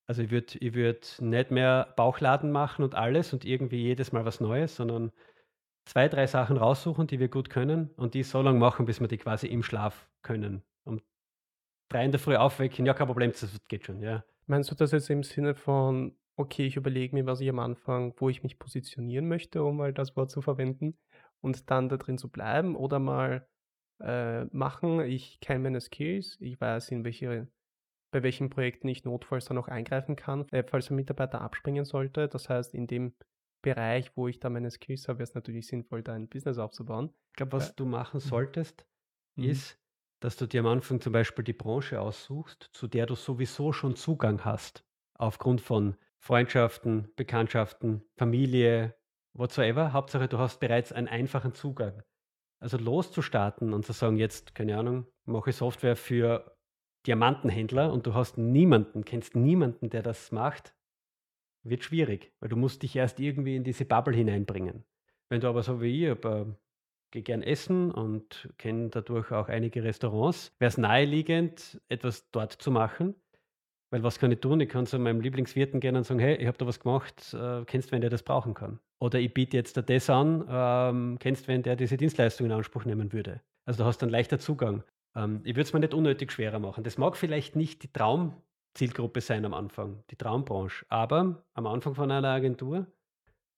[0.10, 4.26] Also ich würde ich würd nicht mehr Bauchladen machen und alles und irgendwie jedes Mal
[4.26, 5.12] was Neues, sondern
[5.86, 9.08] zwei, drei Sachen raussuchen, die wir gut können und die so lange machen, bis wir
[9.08, 10.64] die quasi im Schlaf können.
[10.84, 11.00] Um
[11.90, 14.24] drei in der Früh aufwecken, ja, kein Problem, das geht schon, ja.
[14.48, 18.16] Meinst du das jetzt im Sinne von, okay, ich überlege mir, was ich am Anfang,
[18.18, 20.98] wo ich mich positionieren möchte, um mal das Wort zu verwenden,
[21.40, 23.48] und dann da drin zu bleiben oder mal
[24.02, 27.48] äh, machen, ich kenne meine Skills, ich weiß, in welche
[28.12, 32.28] bei welchen Projekten ich notfalls dann auch eingreifen kann, äh, falls ein Mitarbeiter abspringen sollte.
[32.28, 33.14] Das heißt, in dem
[33.62, 37.14] Bereich, wo ich da meine Skills habe, wäre es natürlich sinnvoll, da ein Business aufzubauen.
[37.32, 38.28] Ich glaube, was äh, du machen mhm.
[38.28, 38.86] solltest,
[39.36, 39.46] mhm.
[39.46, 39.80] ist,
[40.22, 43.96] dass du dir am Anfang zum Beispiel die Branche aussuchst, zu der du sowieso schon
[43.96, 44.86] Zugang hast,
[45.16, 48.96] aufgrund von Freundschaften, Bekanntschaften, Familie,
[49.34, 49.94] whatsoever.
[49.94, 52.04] Hauptsache, du hast bereits einen einfachen Zugang.
[52.62, 56.58] Also loszustarten und zu sagen, jetzt, keine Ahnung, mache ich Software für
[57.08, 60.76] Diamantenhändler und du hast niemanden, kennst niemanden, der das macht,
[61.64, 64.84] wird schwierig, weil du musst dich erst irgendwie in diese Bubble hineinbringen.
[65.30, 66.46] Wenn du aber so wie ich, aber äh,
[67.12, 72.72] gehe gern essen und kenne dadurch auch einige Restaurants, wäre es naheliegend, etwas dort zu
[72.72, 73.16] machen.
[73.92, 74.60] Weil was kann ich tun?
[74.60, 77.66] Ich kann zu meinem Lieblingswirten gehen und sagen, hey, ich habe da was gemacht, äh,
[77.66, 78.80] kennst wen, der das brauchen kann?
[79.00, 82.86] Oder ich biete jetzt da das an, ähm, kennst wen, der diese Dienstleistung in Anspruch
[82.86, 83.42] nehmen würde?
[83.66, 84.84] Also du hast dann leichter Zugang.
[85.16, 86.84] Ähm, ich würde es mir nicht unnötig schwerer machen.
[86.84, 92.12] Das mag vielleicht nicht die Traumzielgruppe sein am Anfang, die Traumbranche, aber am Anfang von
[92.12, 92.88] einer Agentur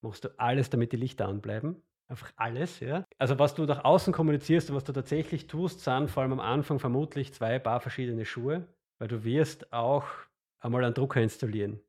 [0.01, 1.81] machst du alles, damit die Lichter anbleiben.
[2.07, 3.05] Einfach alles, ja.
[3.19, 6.39] Also was du nach außen kommunizierst und was du tatsächlich tust, sind vor allem am
[6.41, 8.67] Anfang vermutlich zwei Paar verschiedene Schuhe,
[8.99, 10.05] weil du wirst auch
[10.59, 11.79] einmal einen Drucker installieren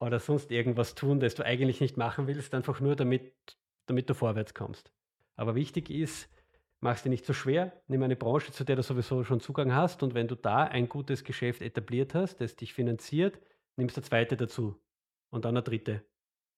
[0.00, 3.32] oder sonst irgendwas tun, das du eigentlich nicht machen willst, einfach nur damit,
[3.86, 4.92] damit du vorwärts kommst.
[5.36, 6.28] Aber wichtig ist,
[6.80, 10.02] machst dir nicht so schwer, nimm eine Branche, zu der du sowieso schon Zugang hast
[10.02, 13.40] und wenn du da ein gutes Geschäft etabliert hast, das dich finanziert,
[13.76, 14.80] nimmst du zweite dazu
[15.30, 16.04] und dann eine dritte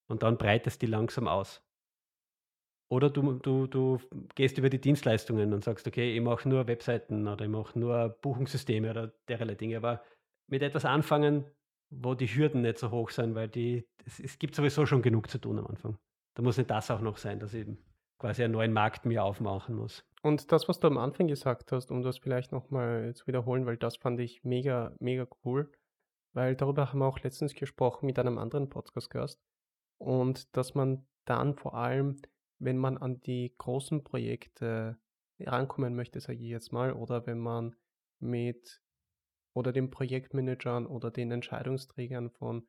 [0.09, 1.63] und dann breitest die langsam aus.
[2.91, 4.01] Oder du, du, du
[4.35, 8.09] gehst über die Dienstleistungen und sagst, okay, ich mache nur Webseiten oder ich mache nur
[8.21, 10.03] Buchungssysteme oder derlei Dinge, aber
[10.49, 11.45] mit etwas anfangen,
[11.91, 15.31] wo die Hürden nicht so hoch sind, weil die, es, es gibt sowieso schon genug
[15.31, 15.99] zu tun am Anfang.
[16.35, 17.67] Da muss nicht das auch noch sein, dass ich
[18.19, 20.05] quasi einen neuen Markt mir aufmachen muss.
[20.23, 23.79] Und das, was du am Anfang gesagt hast, um das vielleicht nochmal zu wiederholen, weil
[23.79, 25.73] das fand ich mega, mega cool,
[26.33, 29.41] weil darüber haben wir auch letztens gesprochen mit einem anderen Podcast-Gast.
[29.99, 32.21] Und dass man dann vor allem,
[32.59, 34.99] wenn man an die großen Projekte
[35.39, 37.75] rankommen möchte, sage ich jetzt mal, oder wenn man
[38.19, 38.83] mit
[39.55, 42.67] oder den Projektmanagern oder den Entscheidungsträgern von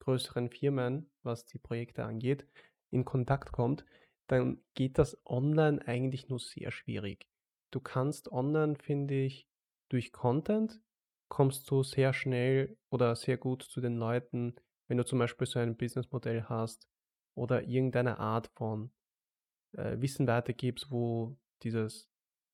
[0.00, 2.46] größeren Firmen, was die Projekte angeht,
[2.90, 3.84] in Kontakt kommt,
[4.32, 7.28] dann geht das online eigentlich nur sehr schwierig.
[7.70, 9.46] Du kannst online, finde ich,
[9.90, 10.80] durch Content
[11.28, 14.54] kommst du sehr schnell oder sehr gut zu den Leuten,
[14.88, 16.88] wenn du zum Beispiel so ein Businessmodell hast
[17.34, 18.90] oder irgendeine Art von
[19.72, 22.08] äh, Wissen weitergibst, wo dieses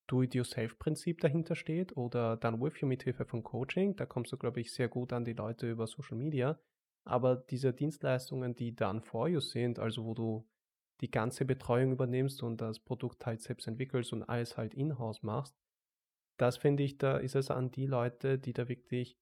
[0.08, 3.94] Do-it-yourself-Prinzip dahinter steht oder dann with you mit Hilfe von Coaching.
[3.94, 6.58] Da kommst du, glaube ich, sehr gut an die Leute über Social Media.
[7.04, 10.48] Aber diese Dienstleistungen, die dann for you sind, also wo du
[11.00, 15.54] die ganze Betreuung übernimmst und das Produkt halt selbst entwickelst und alles halt in-house machst,
[16.38, 19.18] das finde ich, da ist es an die Leute, die da wirklich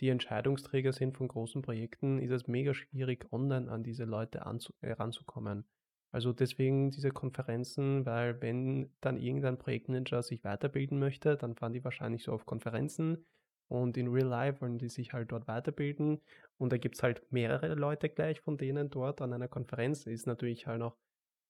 [0.00, 4.42] die Entscheidungsträger sind von großen Projekten, ist es mega schwierig, online an diese Leute
[4.80, 5.64] heranzukommen.
[6.10, 11.84] Also deswegen diese Konferenzen, weil wenn dann irgendein Projektmanager sich weiterbilden möchte, dann fahren die
[11.84, 13.24] wahrscheinlich so auf Konferenzen
[13.68, 16.20] und in Real Life wollen die sich halt dort weiterbilden
[16.56, 20.06] und da gibt es halt mehrere Leute gleich von denen dort an einer Konferenz.
[20.06, 20.96] Ist natürlich halt auch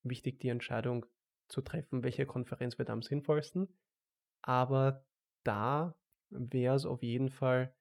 [0.05, 1.07] wichtig, die Entscheidung
[1.49, 3.69] zu treffen, welche Konferenz wird am sinnvollsten.
[4.43, 5.05] Aber
[5.45, 5.95] da
[6.31, 7.75] wäre es auf jeden Fall,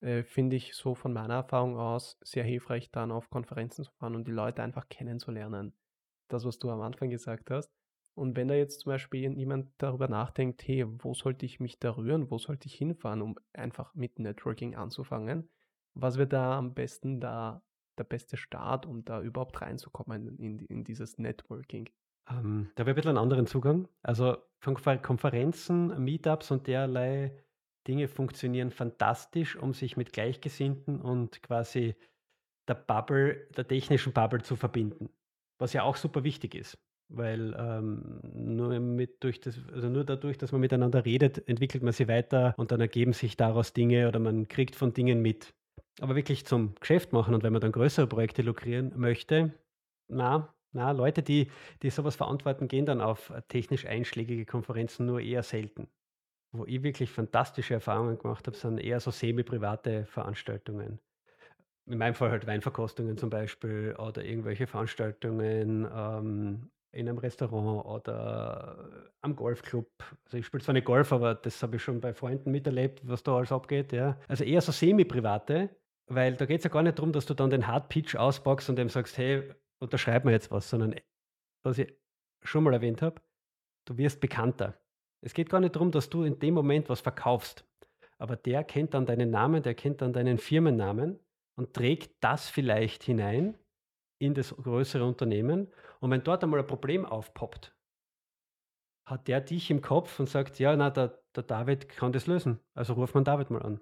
[0.00, 4.14] äh, finde ich so von meiner Erfahrung aus, sehr hilfreich, dann auf Konferenzen zu fahren
[4.14, 5.72] und die Leute einfach kennenzulernen.
[6.28, 7.70] Das, was du am Anfang gesagt hast.
[8.14, 11.96] Und wenn da jetzt zum Beispiel jemand darüber nachdenkt, hey, wo sollte ich mich da
[11.96, 15.48] rühren, wo sollte ich hinfahren, um einfach mit Networking anzufangen,
[15.94, 17.62] was wäre da am besten da
[17.98, 21.88] der beste Start, um da überhaupt reinzukommen in, in dieses Networking?
[22.30, 23.88] Ähm, da wäre ein bisschen einen anderen Zugang.
[24.02, 27.36] Also Konferenzen, Meetups und derlei
[27.88, 31.96] Dinge funktionieren fantastisch, um sich mit Gleichgesinnten und quasi
[32.68, 35.10] der Bubble, der technischen Bubble zu verbinden.
[35.58, 36.78] Was ja auch super wichtig ist.
[37.08, 41.92] Weil ähm, nur, mit durch das, also nur dadurch, dass man miteinander redet, entwickelt man
[41.92, 45.52] sie weiter und dann ergeben sich daraus Dinge oder man kriegt von Dingen mit.
[46.00, 49.52] Aber wirklich zum Geschäft machen und wenn man dann größere Projekte lukrieren möchte,
[50.08, 51.50] na, na, Leute, die,
[51.82, 55.88] die sowas verantworten, gehen dann auf technisch einschlägige Konferenzen nur eher selten.
[56.52, 60.98] Wo ich wirklich fantastische Erfahrungen gemacht habe, sind eher so semi-private Veranstaltungen.
[61.86, 69.10] In meinem Fall halt Weinverkostungen zum Beispiel oder irgendwelche Veranstaltungen ähm, in einem Restaurant oder
[69.22, 69.88] am Golfclub.
[70.24, 73.22] Also ich spiele zwar nicht Golf, aber das habe ich schon bei Freunden miterlebt, was
[73.22, 73.92] da alles abgeht.
[73.92, 74.18] Ja.
[74.28, 75.70] Also eher so semi-private,
[76.14, 78.68] weil da geht es ja gar nicht darum, dass du dann den Hard Pitch auspackst
[78.68, 80.94] und dem sagst, hey, unterschreib mir jetzt was, sondern
[81.64, 81.92] was ich
[82.42, 83.20] schon mal erwähnt habe,
[83.86, 84.78] du wirst bekannter.
[85.24, 87.64] Es geht gar nicht darum, dass du in dem Moment was verkaufst,
[88.18, 91.18] aber der kennt dann deinen Namen, der kennt dann deinen Firmennamen
[91.56, 93.58] und trägt das vielleicht hinein
[94.18, 95.72] in das größere Unternehmen.
[96.00, 97.74] Und wenn dort einmal ein Problem aufpoppt,
[99.04, 102.60] hat der dich im Kopf und sagt, ja, na, der, der David kann das lösen.
[102.74, 103.80] Also ruf man David mal an.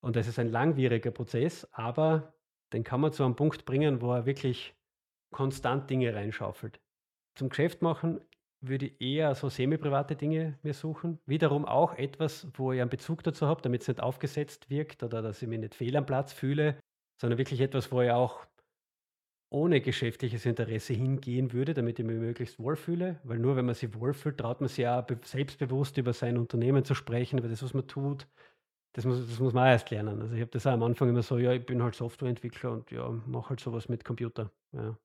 [0.00, 2.34] Und das ist ein langwieriger Prozess, aber
[2.72, 4.74] den kann man zu einem Punkt bringen, wo er wirklich
[5.32, 6.80] konstant Dinge reinschaufelt.
[7.34, 8.20] Zum Geschäft machen
[8.62, 11.18] würde ich eher so semi-private Dinge mir suchen.
[11.26, 15.22] Wiederum auch etwas, wo ich einen Bezug dazu habe, damit es nicht aufgesetzt wirkt oder
[15.22, 16.78] dass ich mich nicht fehl am Platz fühle,
[17.20, 18.46] sondern wirklich etwas, wo ich auch
[19.52, 23.18] ohne geschäftliches Interesse hingehen würde, damit ich mich möglichst wohlfühle.
[23.24, 26.94] Weil nur wenn man sich wohlfühlt, traut man sich ja selbstbewusst über sein Unternehmen zu
[26.94, 28.28] sprechen, über das, was man tut,
[28.92, 30.20] das muss, das muss man auch erst lernen.
[30.20, 32.90] Also ich habe das auch am Anfang immer so, ja, ich bin halt Softwareentwickler und
[32.90, 34.50] ja, mache halt sowas mit Computer.
[34.72, 34.96] Ja.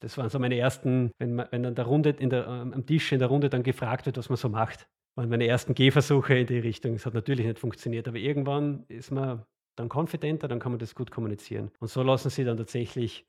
[0.00, 3.18] Das waren so meine ersten, wenn, man, wenn dann der Runde der, am Tisch in
[3.18, 6.58] der Runde dann gefragt wird, was man so macht, waren meine ersten Gehversuche in die
[6.58, 6.94] Richtung.
[6.94, 9.44] Es hat natürlich nicht funktioniert, aber irgendwann ist man
[9.76, 11.70] dann konfidenter, dann kann man das gut kommunizieren.
[11.80, 13.26] Und so lassen sie dann tatsächlich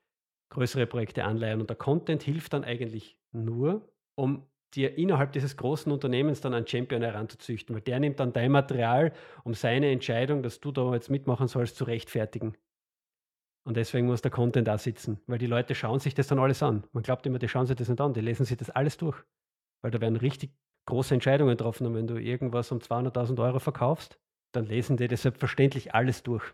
[0.50, 1.60] größere Projekte anleihen.
[1.60, 6.66] Und der Content hilft dann eigentlich nur, um dir innerhalb dieses großen Unternehmens dann einen
[6.66, 9.12] Champion heranzuzüchten, weil der nimmt dann dein Material,
[9.44, 12.56] um seine Entscheidung, dass du da jetzt mitmachen sollst, zu rechtfertigen.
[13.66, 16.62] Und deswegen muss der Content da sitzen, weil die Leute schauen sich das dann alles
[16.62, 16.84] an.
[16.92, 19.24] Man glaubt immer, die schauen sich das nicht an, die lesen sich das alles durch.
[19.82, 20.52] Weil da werden richtig
[20.86, 21.86] große Entscheidungen getroffen.
[21.86, 24.18] Und wenn du irgendwas um 200.000 Euro verkaufst,
[24.52, 26.44] dann lesen die das selbstverständlich alles durch.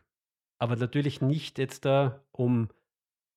[0.58, 2.68] Aber natürlich nicht jetzt da, um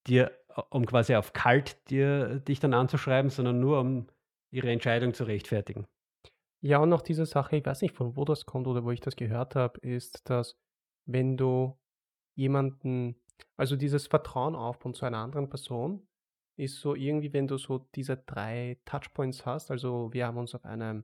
[0.08, 0.32] dir,
[0.70, 4.08] um quasi auf kalt dir, dich dann anzuschreiben, sondern nur um
[4.54, 5.88] ihre Entscheidung zu rechtfertigen.
[6.62, 9.02] Ja, und noch diese Sache, ich weiß nicht, von wo das kommt oder wo ich
[9.02, 10.56] das gehört habe, ist, dass
[11.06, 11.78] wenn du
[12.36, 13.16] jemanden,
[13.58, 16.08] also dieses Vertrauen aufbauen zu einer anderen Person,
[16.56, 20.64] ist so irgendwie, wenn du so diese drei Touchpoints hast, also wir haben uns auf
[20.66, 21.04] einem,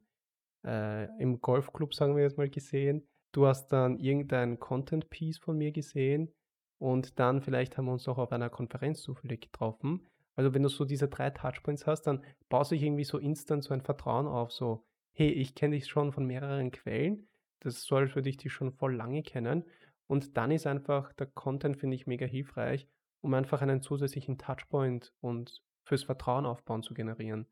[0.65, 5.71] äh, im Golfclub, sagen wir jetzt mal, gesehen, du hast dann irgendein Content-Piece von mir
[5.71, 6.31] gesehen
[6.77, 10.07] und dann vielleicht haben wir uns auch auf einer Konferenz zufällig getroffen
[10.39, 13.73] also wenn du so diese drei Touchpoints hast, dann baust du irgendwie so instant so
[13.73, 17.27] ein Vertrauen auf, so, hey, ich kenne dich schon von mehreren Quellen,
[17.59, 19.65] das soll für dich dich schon voll lange kennen.
[20.07, 22.87] Und dann ist einfach der Content, finde ich, mega hilfreich,
[23.19, 27.45] um einfach einen zusätzlichen Touchpoint und fürs Vertrauen aufbauen zu generieren.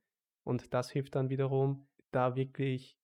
[0.46, 2.98] Und das hilft dann wiederum, da wirklich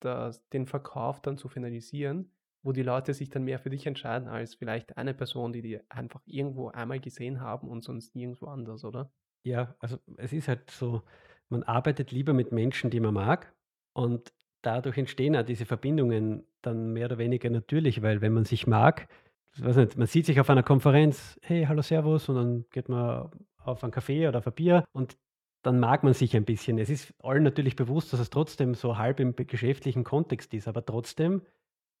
[0.00, 2.32] das, den Verkauf dann zu finalisieren,
[2.64, 5.78] wo die Leute sich dann mehr für dich entscheiden, als vielleicht eine Person, die die
[5.88, 9.12] einfach irgendwo einmal gesehen haben und sonst nirgendwo anders, oder?
[9.44, 11.02] Ja, also es ist halt so,
[11.48, 13.52] man arbeitet lieber mit Menschen, die man mag
[13.92, 14.32] und
[14.62, 19.08] dadurch entstehen auch diese Verbindungen dann mehr oder weniger natürlich, weil wenn man sich mag,
[19.56, 23.30] weiß nicht, man sieht sich auf einer Konferenz, hey, hallo, servus und dann geht man
[23.58, 25.16] auf einen Kaffee oder auf ein Bier und
[25.62, 26.78] dann mag man sich ein bisschen.
[26.78, 30.84] Es ist allen natürlich bewusst, dass es trotzdem so halb im geschäftlichen Kontext ist, aber
[30.84, 31.42] trotzdem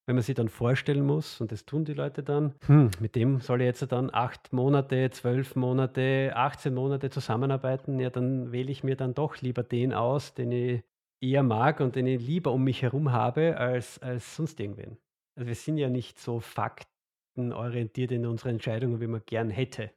[0.08, 3.40] wenn man sich dann vorstellen muss, und das tun die Leute dann, hm, mit dem
[3.40, 8.82] soll ich jetzt dann acht Monate, zwölf Monate, 18 Monate zusammenarbeiten, ja, dann wähle ich
[8.82, 10.82] mir dann doch lieber den aus, den ich
[11.20, 14.96] eher mag und den ich lieber um mich herum habe, als, als sonst irgendwen.
[15.36, 19.90] Also wir sind ja nicht so faktenorientiert in unseren Entscheidungen, wie man gern hätte.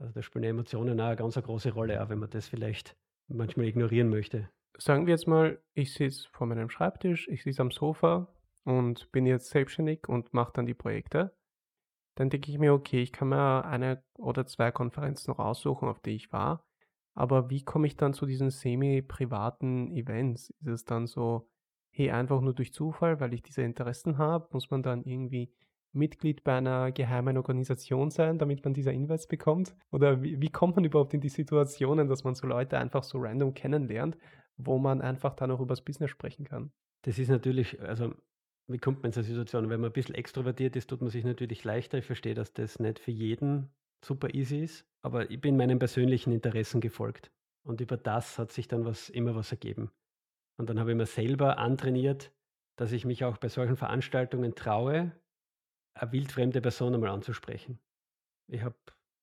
[0.00, 2.96] Also da spielen Emotionen auch eine ganz eine große Rolle, auch wenn man das vielleicht
[3.28, 4.50] manchmal ignorieren möchte.
[4.76, 8.26] Sagen wir jetzt mal, ich sitze vor meinem Schreibtisch, ich sitze am Sofa
[8.64, 11.34] und bin jetzt selbstständig und mache dann die Projekte.
[12.14, 16.10] Dann denke ich mir, okay, ich kann mir eine oder zwei Konferenzen raussuchen, auf die
[16.10, 16.66] ich war.
[17.14, 20.50] Aber wie komme ich dann zu diesen semi-privaten Events?
[20.60, 21.48] Ist es dann so,
[21.90, 24.48] hey, einfach nur durch Zufall, weil ich diese Interessen habe?
[24.52, 25.52] Muss man dann irgendwie
[25.92, 29.74] Mitglied bei einer geheimen Organisation sein, damit man diese Invites bekommt?
[29.90, 33.18] Oder wie, wie kommt man überhaupt in die Situationen, dass man so Leute einfach so
[33.18, 34.16] random kennenlernt,
[34.56, 36.72] wo man einfach dann auch über das Business sprechen kann?
[37.02, 38.14] Das ist natürlich, also
[38.68, 39.68] wie kommt man in so eine Situation?
[39.70, 41.98] Wenn man ein bisschen extrovertiert ist, tut man sich natürlich leichter.
[41.98, 43.70] Ich verstehe, dass das nicht für jeden
[44.04, 47.30] super easy ist, aber ich bin meinen persönlichen Interessen gefolgt.
[47.64, 49.90] Und über das hat sich dann was, immer was ergeben.
[50.58, 52.32] Und dann habe ich mir selber antrainiert,
[52.76, 55.12] dass ich mich auch bei solchen Veranstaltungen traue,
[55.94, 57.78] eine wildfremde Person einmal anzusprechen.
[58.48, 58.76] Ich habe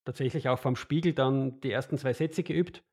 [0.05, 2.83] tatsächlich auch vom Spiegel dann die ersten zwei Sätze geübt.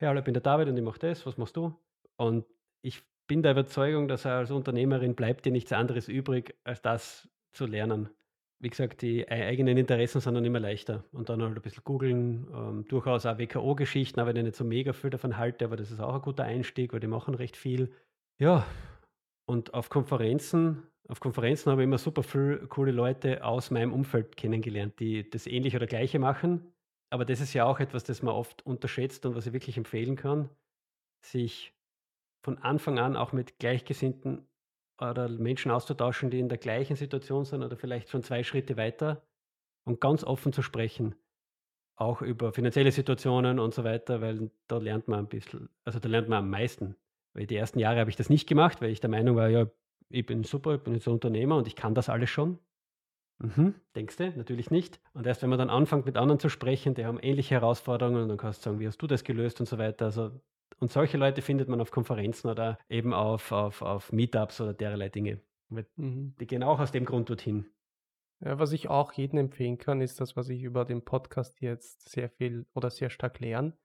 [0.00, 1.74] Ja, hallo, ich bin der David und ich mache das, was machst du?
[2.16, 2.46] Und
[2.82, 7.66] ich bin der Überzeugung, dass als Unternehmerin bleibt dir nichts anderes übrig, als das zu
[7.66, 8.08] lernen.
[8.60, 11.04] Wie gesagt, die eigenen Interessen sind dann immer leichter.
[11.12, 14.92] Und dann halt ein bisschen googeln, ähm, durchaus auch WKO-Geschichten, aber ich nicht so mega
[14.92, 17.92] viel davon halte, aber das ist auch ein guter Einstieg, weil die machen recht viel.
[18.40, 18.66] Ja,
[19.48, 24.36] und auf Konferenzen, auf Konferenzen habe ich immer super viele coole Leute aus meinem Umfeld
[24.36, 26.72] kennengelernt, die das ähnliche oder gleiche machen.
[27.10, 30.16] Aber das ist ja auch etwas, das man oft unterschätzt und was ich wirklich empfehlen
[30.16, 30.50] kann,
[31.24, 31.77] sich
[32.42, 34.48] von Anfang an auch mit Gleichgesinnten
[35.00, 39.22] oder Menschen auszutauschen, die in der gleichen Situation sind oder vielleicht schon zwei Schritte weiter
[39.84, 41.14] und ganz offen zu sprechen,
[41.96, 46.08] auch über finanzielle Situationen und so weiter, weil da lernt man ein bisschen, also da
[46.08, 46.96] lernt man am meisten.
[47.34, 49.66] Weil die ersten Jahre habe ich das nicht gemacht, weil ich der Meinung war, ja,
[50.08, 52.58] ich bin super, ich bin jetzt Unternehmer und ich kann das alles schon.
[53.38, 54.30] Mhm, denkst du?
[54.36, 55.00] Natürlich nicht.
[55.12, 58.38] Und erst wenn man dann anfängt, mit anderen zu sprechen, die haben ähnliche Herausforderungen, dann
[58.38, 60.06] kannst du sagen, wie hast du das gelöst und so weiter.
[60.06, 60.40] Also
[60.78, 65.08] und solche Leute findet man auf Konferenzen oder eben auf, auf, auf Meetups oder derlei
[65.08, 65.40] Dinge.
[65.68, 66.34] Mhm.
[66.40, 67.66] Die gehen auch aus dem Grund dorthin.
[68.40, 72.08] Ja, was ich auch jedem empfehlen kann, ist das, was ich über den Podcast jetzt
[72.08, 73.76] sehr viel oder sehr stark lerne,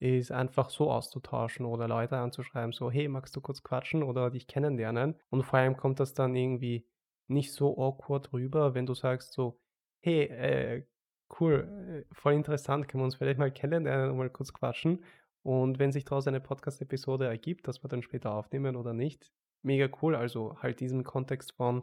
[0.00, 4.48] ist einfach so auszutauschen oder Leute anzuschreiben, so, hey, magst du kurz quatschen oder dich
[4.48, 5.14] kennenlernen?
[5.30, 6.88] Und vor allem kommt das dann irgendwie
[7.28, 9.60] nicht so awkward rüber, wenn du sagst so,
[10.00, 10.86] hey, äh,
[11.38, 15.04] cool, äh, voll interessant, können wir uns vielleicht mal kennenlernen und mal kurz quatschen.
[15.42, 19.32] Und wenn sich daraus eine Podcast-Episode ergibt, dass wir dann später aufnehmen oder nicht,
[19.62, 20.14] mega cool.
[20.14, 21.82] Also halt diesen Kontext von,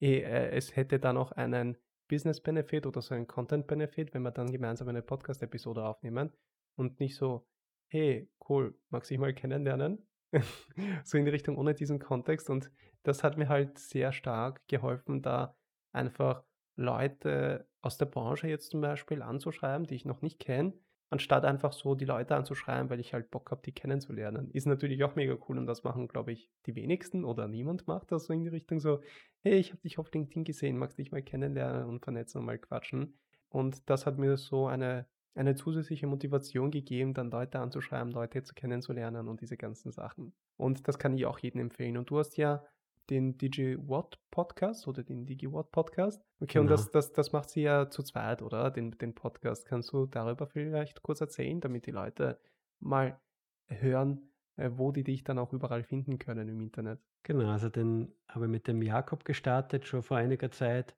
[0.00, 1.76] eh, äh, es hätte dann auch einen
[2.08, 6.32] Business-Benefit oder so einen Content-Benefit, wenn wir dann gemeinsam eine Podcast-Episode aufnehmen
[6.76, 7.46] und nicht so,
[7.88, 10.06] hey, cool, magst du dich mal kennenlernen?
[11.04, 12.48] so in die Richtung ohne diesen Kontext.
[12.48, 12.70] Und
[13.02, 15.56] das hat mir halt sehr stark geholfen, da
[15.92, 16.44] einfach
[16.76, 20.74] Leute aus der Branche jetzt zum Beispiel anzuschreiben, die ich noch nicht kenne
[21.10, 24.50] anstatt einfach so die Leute anzuschreiben, weil ich halt Bock habe, die kennenzulernen.
[24.52, 28.12] Ist natürlich auch mega cool und das machen, glaube ich, die wenigsten oder niemand macht
[28.12, 29.00] das so in die Richtung so,
[29.42, 32.58] hey, ich habe dich auf LinkedIn gesehen, magst dich mal kennenlernen und vernetzen und mal
[32.58, 33.18] quatschen.
[33.48, 38.54] Und das hat mir so eine, eine zusätzliche Motivation gegeben, dann Leute anzuschreiben, Leute zu
[38.54, 40.34] kennenzulernen und diese ganzen Sachen.
[40.56, 41.96] Und das kann ich auch jedem empfehlen.
[41.96, 42.62] Und du hast ja
[43.10, 46.22] den DigiWatt Podcast oder den DigiWatt Podcast.
[46.40, 46.62] Okay, genau.
[46.62, 48.70] und das, das, das macht sie ja zu zweit, oder?
[48.70, 49.66] Den, den Podcast.
[49.66, 52.40] Kannst du darüber vielleicht kurz erzählen, damit die Leute
[52.80, 53.20] mal
[53.66, 57.00] hören, äh, wo die dich dann auch überall finden können im Internet?
[57.22, 60.96] Genau, also den habe ich mit dem Jakob gestartet, schon vor einiger Zeit.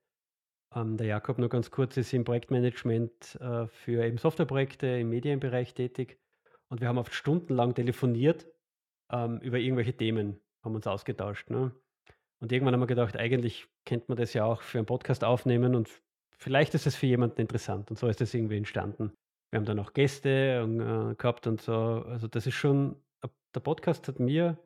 [0.73, 5.73] Ähm, der Jakob, nur ganz kurz, ist im Projektmanagement äh, für eben Softwareprojekte im Medienbereich
[5.73, 6.19] tätig.
[6.69, 8.47] Und wir haben oft stundenlang telefoniert
[9.11, 11.49] ähm, über irgendwelche Themen, haben uns ausgetauscht.
[11.49, 11.75] Ne?
[12.41, 15.75] Und irgendwann haben wir gedacht, eigentlich könnte man das ja auch für einen Podcast aufnehmen
[15.75, 16.01] und
[16.37, 17.89] vielleicht ist es für jemanden interessant.
[17.91, 19.13] Und so ist das irgendwie entstanden.
[19.51, 21.73] Wir haben dann auch Gäste und, äh, gehabt und so.
[21.73, 22.95] Also das ist schon,
[23.53, 24.57] der Podcast hat mir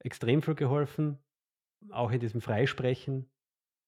[0.00, 1.18] extrem viel geholfen,
[1.90, 3.28] auch in diesem Freisprechen.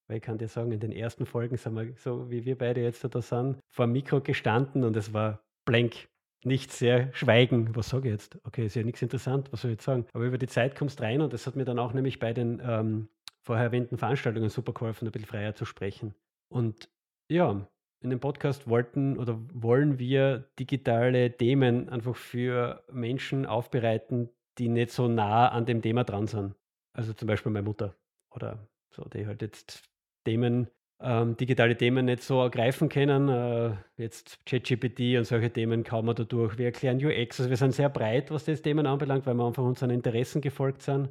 [0.08, 2.82] Weil ich kann dir sagen, in den ersten Folgen sind wir, so wie wir beide
[2.82, 6.09] jetzt da sind, vor dem Mikro gestanden und es war blank
[6.44, 7.74] nicht sehr schweigen.
[7.76, 8.38] Was sage ich jetzt?
[8.44, 10.06] Okay, ist ja nichts interessant, was soll ich jetzt sagen?
[10.12, 12.60] Aber über die Zeit kommst rein und das hat mir dann auch nämlich bei den
[12.64, 13.08] ähm,
[13.42, 16.14] vorher erwähnten Veranstaltungen super geholfen, ein bisschen freier zu sprechen.
[16.48, 16.88] Und
[17.30, 17.66] ja,
[18.02, 24.90] in dem Podcast wollten oder wollen wir digitale Themen einfach für Menschen aufbereiten, die nicht
[24.90, 26.54] so nah an dem Thema dran sind.
[26.92, 27.94] Also zum Beispiel meine Mutter
[28.30, 29.84] oder so die halt jetzt
[30.24, 30.68] Themen,
[31.02, 33.28] ähm, digitale Themen nicht so ergreifen können.
[33.28, 36.58] Äh, jetzt ChatGPT und solche Themen kaum man dadurch.
[36.58, 39.64] Wir erklären UX, also wir sind sehr breit, was das Themen anbelangt, weil wir einfach
[39.64, 41.08] unseren Interessen gefolgt sind.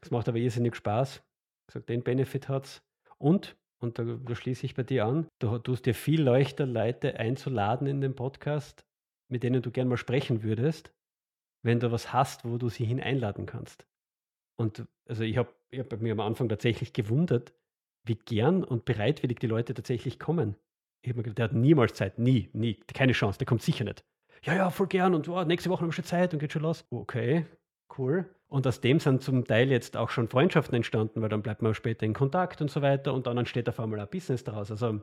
[0.00, 1.22] Das macht aber irrsinnig Spaß.
[1.68, 2.82] Ich sag, den Benefit hat es.
[3.18, 7.18] Und, und da, da, schließe ich bei dir an, du tust dir viel leichter, Leute
[7.18, 8.84] einzuladen in den Podcast,
[9.28, 10.92] mit denen du gern mal sprechen würdest,
[11.62, 13.86] wenn du was hast, wo du sie hin einladen kannst.
[14.56, 17.52] Und also ich habe ich hab mir am Anfang tatsächlich gewundert,
[18.04, 20.56] wie gern und bereitwillig die Leute tatsächlich kommen.
[21.02, 23.84] Ich habe mir gedacht, der hat niemals Zeit, nie, nie, keine Chance, der kommt sicher
[23.84, 24.04] nicht.
[24.44, 26.62] Ja, ja, voll gern und oh, nächste Woche haben wir schon Zeit und geht schon
[26.62, 26.84] los.
[26.90, 27.46] Okay,
[27.96, 28.28] cool.
[28.48, 31.74] Und aus dem sind zum Teil jetzt auch schon Freundschaften entstanden, weil dann bleibt man
[31.74, 34.70] später in Kontakt und so weiter und dann entsteht auf einmal ein Business daraus.
[34.70, 35.00] Also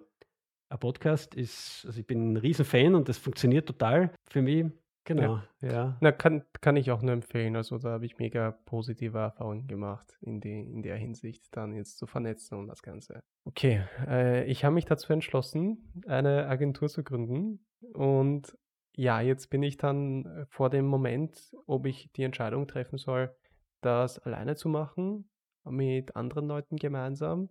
[0.69, 4.65] ein Podcast ist, also ich bin ein Riesenfan und das funktioniert total für mich.
[5.05, 5.71] Genau, ja.
[5.71, 5.97] ja.
[6.01, 7.55] Na, kann, kann ich auch nur empfehlen.
[7.55, 11.97] Also da habe ich mega positive Erfahrungen gemacht in, die, in der Hinsicht, dann jetzt
[11.97, 13.23] zu vernetzen und das Ganze.
[13.45, 17.65] Okay, äh, ich habe mich dazu entschlossen, eine Agentur zu gründen.
[17.93, 18.55] Und
[18.95, 23.33] ja, jetzt bin ich dann vor dem Moment, ob ich die Entscheidung treffen soll,
[23.81, 25.29] das alleine zu machen,
[25.63, 27.49] mit anderen Leuten gemeinsam.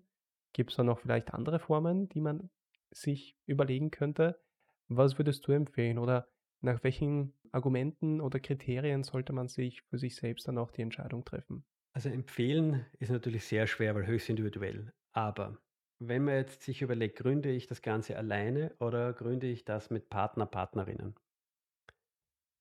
[0.52, 2.50] Gibt es da noch vielleicht andere Formen, die man
[2.90, 4.40] sich überlegen könnte?
[4.88, 5.98] Was würdest du empfehlen?
[5.98, 6.28] Oder
[6.60, 11.24] nach welchen Argumenten oder Kriterien sollte man sich für sich selbst dann auch die Entscheidung
[11.24, 11.64] treffen?
[11.92, 14.92] Also empfehlen ist natürlich sehr schwer, weil höchst individuell.
[15.12, 15.58] Aber
[15.98, 20.08] wenn man jetzt sich überlegt, gründe ich das Ganze alleine oder gründe ich das mit
[20.08, 21.16] Partner, Partnerinnen?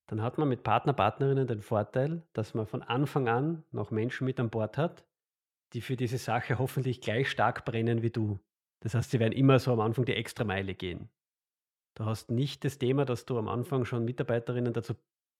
[0.08, 4.24] Dann hat man mit Partner, Partnerinnen den Vorteil, dass man von Anfang an noch Menschen
[4.24, 5.06] mit an Bord hat,
[5.74, 8.40] die für diese Sache hoffentlich gleich stark brennen wie du.
[8.80, 11.10] Das heißt, sie werden immer so am Anfang die Extrameile gehen.
[11.98, 14.94] Du hast nicht das Thema, dass du am Anfang schon Mitarbeiterinnen dazu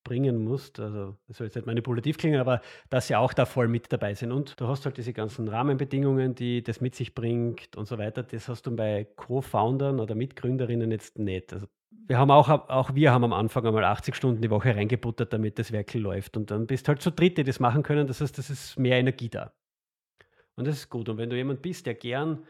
[0.05, 3.69] bringen musst, also das soll jetzt nicht manipulativ klingen, aber dass sie auch da voll
[3.69, 4.33] mit dabei sind.
[4.33, 8.23] Und du hast halt diese ganzen Rahmenbedingungen, die das mit sich bringt und so weiter.
[8.25, 11.53] Das hast du bei Co-Foundern oder Mitgründerinnen jetzt nicht.
[11.53, 15.33] Also wir haben auch, auch wir haben am Anfang einmal 80 Stunden die Woche reingebuttert,
[15.33, 16.37] damit das Werkel läuft.
[16.37, 18.07] Und dann bist halt zu dritt, die das machen können.
[18.07, 19.53] Das heißt, das ist mehr Energie da.
[20.57, 21.09] Und das ist gut.
[21.09, 22.45] Und wenn du jemand bist, der gern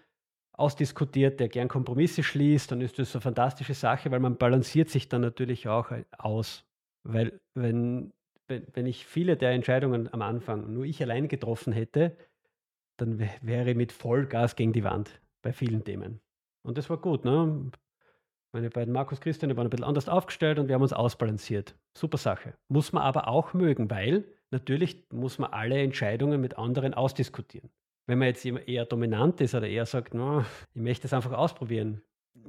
[0.58, 5.08] ausdiskutiert, der gern Kompromisse schließt, dann ist das eine fantastische Sache, weil man balanciert sich
[5.08, 6.66] dann natürlich auch aus.
[7.04, 8.12] Weil wenn,
[8.48, 12.16] wenn, wenn ich viele der Entscheidungen am Anfang nur ich allein getroffen hätte,
[12.96, 16.20] dann wäre ich mit Vollgas gegen die Wand bei vielen Themen.
[16.62, 17.24] Und das war gut.
[17.24, 17.70] Ne?
[18.52, 21.76] Meine beiden Markus Christian waren ein bisschen anders aufgestellt und wir haben uns ausbalanciert.
[21.96, 22.54] Super Sache.
[22.68, 27.70] Muss man aber auch mögen, weil natürlich muss man alle Entscheidungen mit anderen ausdiskutieren.
[28.08, 30.42] Wenn man jetzt eher dominant ist oder eher sagt, no,
[30.72, 32.00] ich möchte es einfach ausprobieren,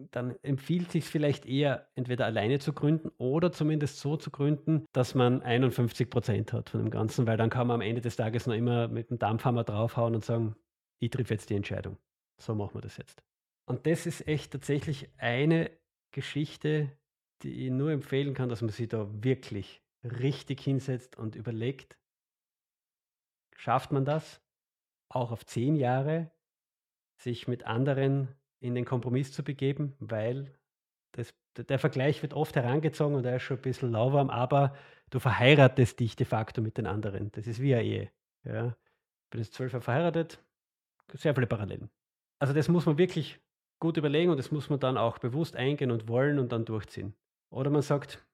[0.10, 4.86] dann empfiehlt es sich vielleicht eher, entweder alleine zu gründen oder zumindest so zu gründen,
[4.94, 8.16] dass man 51 Prozent hat von dem Ganzen, weil dann kann man am Ende des
[8.16, 10.56] Tages noch immer mit dem Dampfhammer draufhauen und sagen,
[11.00, 11.98] ich triff jetzt die Entscheidung.
[12.38, 13.22] So machen wir das jetzt.
[13.66, 15.72] Und das ist echt tatsächlich eine
[16.12, 16.98] Geschichte,
[17.44, 21.98] die ich nur empfehlen kann, dass man sich da wirklich richtig hinsetzt und überlegt,
[23.58, 24.42] schafft man das?
[25.10, 26.32] Auch auf zehn Jahre
[27.18, 28.30] sich mit anderen
[28.60, 30.54] in den Kompromiss zu begeben, weil
[31.12, 34.76] das, der Vergleich wird oft herangezogen und er ist schon ein bisschen lauwarm, aber
[35.10, 37.32] du verheiratest dich de facto mit den anderen.
[37.32, 38.12] Das ist wie eine Ehe.
[38.44, 38.68] Ja.
[38.68, 40.44] Ich bin jetzt zwölf Jahre verheiratet,
[41.14, 41.90] sehr viele Parallelen.
[42.40, 43.40] Also das muss man wirklich
[43.80, 47.16] gut überlegen und das muss man dann auch bewusst eingehen und wollen und dann durchziehen.
[47.50, 48.26] Oder man sagt,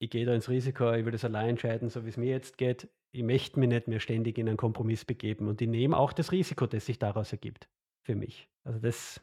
[0.00, 2.56] ich gehe da ins Risiko, ich will das allein entscheiden, so wie es mir jetzt
[2.56, 2.88] geht.
[3.12, 6.32] Ich möchte mich nicht mehr ständig in einen Kompromiss begeben und ich nehme auch das
[6.32, 7.68] Risiko, das sich daraus ergibt,
[8.06, 8.48] für mich.
[8.64, 9.20] Also das,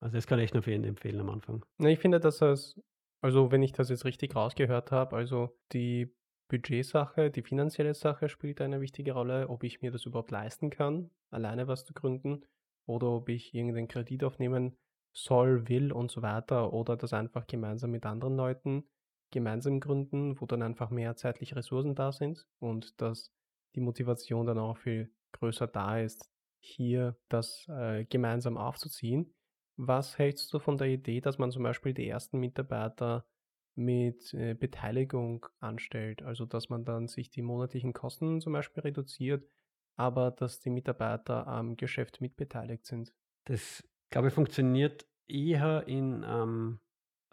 [0.00, 1.64] also das kann ich nur für jeden empfehlen am Anfang.
[1.78, 2.78] Na, ich finde, dass das,
[3.22, 6.14] also wenn ich das jetzt richtig rausgehört habe, also die
[6.50, 11.10] Budgetsache, die finanzielle Sache spielt eine wichtige Rolle, ob ich mir das überhaupt leisten kann,
[11.30, 12.44] alleine was zu gründen,
[12.86, 14.76] oder ob ich irgendeinen Kredit aufnehmen
[15.14, 18.84] soll, will und so weiter, oder das einfach gemeinsam mit anderen Leuten
[19.30, 23.32] gemeinsam gründen, wo dann einfach mehr zeitliche Ressourcen da sind und dass
[23.74, 29.34] die Motivation dann auch viel größer da ist, hier das äh, gemeinsam aufzuziehen.
[29.76, 33.26] Was hältst du von der Idee, dass man zum Beispiel die ersten Mitarbeiter
[33.74, 36.22] mit äh, Beteiligung anstellt?
[36.22, 39.48] Also dass man dann sich die monatlichen Kosten zum Beispiel reduziert,
[39.96, 43.12] aber dass die Mitarbeiter am Geschäft mitbeteiligt sind?
[43.44, 46.80] Das, glaube ich, funktioniert eher in einem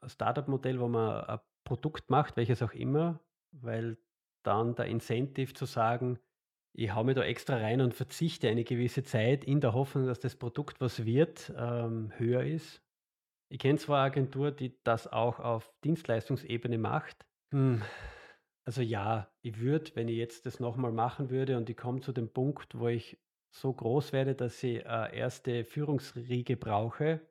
[0.06, 3.20] Startup-Modell, wo man ein Produkt macht, welches auch immer,
[3.52, 3.98] weil
[4.44, 6.20] dann der Incentive zu sagen,
[6.78, 10.20] ich hau mir da extra rein und verzichte eine gewisse Zeit in der Hoffnung, dass
[10.20, 12.82] das Produkt, was wird, ähm, höher ist.
[13.50, 17.26] Ich kenne zwar eine Agentur, die das auch auf Dienstleistungsebene macht.
[17.52, 17.82] Hm.
[18.66, 22.12] Also ja, ich würde, wenn ich jetzt das nochmal machen würde und ich komme zu
[22.12, 23.18] dem Punkt, wo ich
[23.52, 27.22] so groß werde, dass ich eine erste Führungsriege brauche,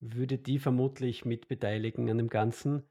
[0.00, 2.84] würde die vermutlich mitbeteiligen an dem Ganzen,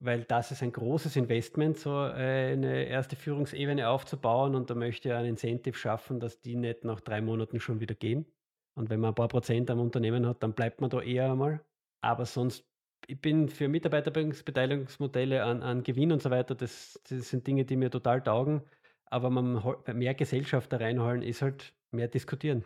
[0.00, 5.14] weil das ist ein großes Investment, so eine erste Führungsebene aufzubauen und da möchte ich
[5.14, 8.26] ein Incentive schaffen, dass die nicht nach drei Monaten schon wieder gehen.
[8.74, 11.60] Und wenn man ein paar Prozent am Unternehmen hat, dann bleibt man da eher einmal.
[12.00, 12.66] Aber sonst,
[13.06, 17.76] ich bin für Mitarbeiterbeteiligungsmodelle an, an Gewinn und so weiter, das, das sind Dinge, die
[17.76, 18.62] mir total taugen.
[19.06, 22.64] Aber man, mehr Gesellschaft da reinholen ist halt mehr diskutieren.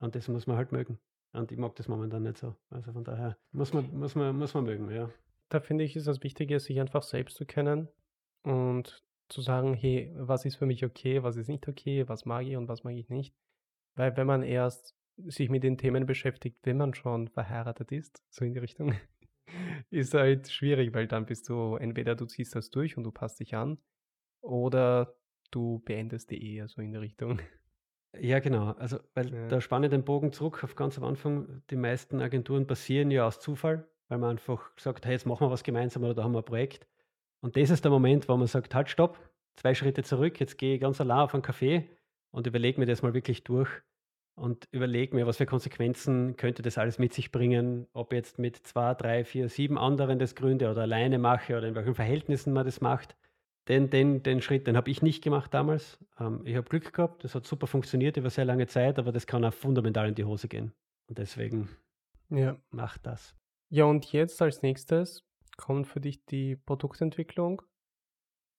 [0.00, 0.98] Und das muss man halt mögen.
[1.32, 2.54] Und ich mag das momentan nicht so.
[2.70, 5.10] Also von daher muss man, muss man, muss man mögen, ja.
[5.48, 7.88] Da finde ich, ist das Wichtige, sich einfach selbst zu kennen
[8.42, 12.46] und zu sagen, hey, was ist für mich okay, was ist nicht okay, was mag
[12.46, 13.34] ich und was mag ich nicht.
[13.94, 18.44] Weil wenn man erst sich mit den Themen beschäftigt, wenn man schon verheiratet ist, so
[18.44, 18.94] in die Richtung,
[19.90, 23.40] ist halt schwierig, weil dann bist du, entweder du ziehst das durch und du passt
[23.40, 23.78] dich an,
[24.40, 25.16] oder
[25.50, 27.40] du beendest die Ehe, so in die Richtung.
[28.18, 28.70] Ja, genau.
[28.72, 29.48] Also, weil ja.
[29.48, 31.62] da spanne ich den Bogen zurück auf ganz am Anfang.
[31.70, 35.50] Die meisten Agenturen passieren ja aus Zufall, weil man einfach sagt, hey, jetzt machen wir
[35.50, 36.86] was gemeinsam oder da haben wir ein Projekt.
[37.40, 39.18] Und das ist der Moment, wo man sagt, halt, stopp,
[39.56, 41.84] zwei Schritte zurück, jetzt gehe ich ganz allein auf einen Café
[42.30, 43.70] und überlege mir das mal wirklich durch
[44.34, 48.56] und überlege mir, was für Konsequenzen könnte das alles mit sich bringen, ob jetzt mit
[48.56, 52.66] zwei, drei, vier, sieben anderen das gründe oder alleine mache oder in welchen Verhältnissen man
[52.66, 53.16] das macht
[53.68, 55.98] den, den, den Schritt, den habe ich nicht gemacht damals.
[56.18, 59.26] Ähm, ich habe Glück gehabt, das hat super funktioniert über sehr lange Zeit, aber das
[59.26, 60.72] kann auch fundamental in die Hose gehen.
[61.06, 61.68] Und deswegen
[62.30, 62.56] ja.
[62.70, 63.34] macht das.
[63.70, 65.24] Ja, und jetzt als nächstes
[65.58, 67.60] kommt für dich die Produktentwicklung,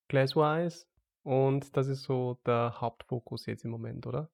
[0.08, 0.86] Glasswise,
[1.22, 4.30] und das ist so der Hauptfokus jetzt im Moment, oder?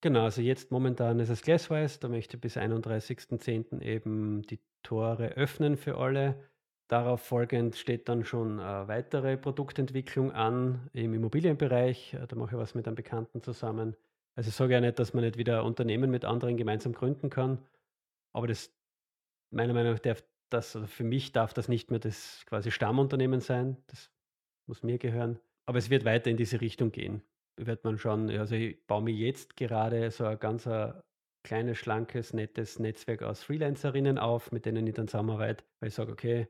[0.00, 3.80] Genau, also jetzt momentan ist es Glasswise, da möchte ich bis 31.10.
[3.80, 6.50] eben die Tore öffnen für alle.
[6.88, 12.14] Darauf folgend steht dann schon äh, weitere Produktentwicklung an im Immobilienbereich.
[12.14, 13.96] Äh, da mache ich was mit einem Bekannten zusammen.
[14.34, 17.64] Also ich sage ja nicht, dass man nicht wieder Unternehmen mit anderen gemeinsam gründen kann,
[18.34, 18.70] aber das
[19.54, 23.40] meiner Meinung nach darf das, also für mich darf das nicht mehr das quasi Stammunternehmen
[23.40, 23.76] sein.
[23.88, 24.10] Das
[24.66, 25.38] muss mir gehören.
[25.66, 27.22] Aber es wird weiter in diese Richtung gehen.
[27.56, 30.92] Wird man schauen, also ich baue mir jetzt gerade so ein ganz äh,
[31.44, 36.12] kleines, schlankes, nettes Netzwerk aus Freelancerinnen auf, mit denen ich dann zusammenarbeite, weil ich sage,
[36.12, 36.48] okay,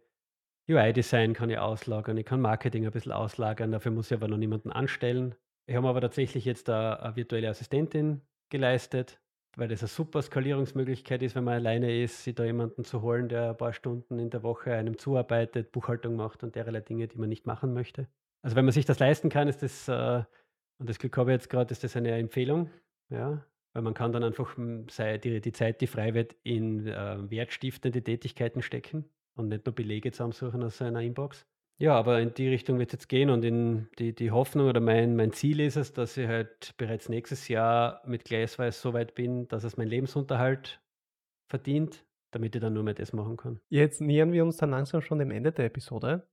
[0.70, 4.38] UI-Design kann ich auslagern, ich kann Marketing ein bisschen auslagern, dafür muss ich aber noch
[4.38, 5.34] niemanden anstellen.
[5.66, 9.20] Ich habe aber tatsächlich jetzt eine virtuelle Assistentin geleistet,
[9.56, 13.28] weil das eine super Skalierungsmöglichkeit ist, wenn man alleine ist, sich da jemanden zu holen,
[13.28, 17.18] der ein paar Stunden in der Woche einem zuarbeitet, Buchhaltung macht und derlei Dinge, die
[17.18, 18.08] man nicht machen möchte.
[18.42, 20.24] Also wenn man sich das leisten kann, ist das, äh,
[20.78, 22.70] und das Glück habe ich jetzt gerade, ist das eine Empfehlung,
[23.08, 24.86] ja, weil man kann dann einfach hm,
[25.22, 30.12] die, die Zeit, die frei wird, in äh, wertstiftende Tätigkeiten stecken und nicht nur Belege
[30.12, 31.46] zusammensuchen aus seiner Inbox.
[31.78, 34.80] Ja, aber in die Richtung wird es jetzt gehen und in die, die Hoffnung oder
[34.80, 39.14] mein, mein Ziel ist es, dass ich halt bereits nächstes Jahr mit Gleisweiß so weit
[39.14, 40.80] bin, dass es meinen Lebensunterhalt
[41.48, 43.60] verdient, damit ich dann nur mehr das machen kann.
[43.70, 46.28] Jetzt nähern wir uns dann langsam schon dem Ende der Episode.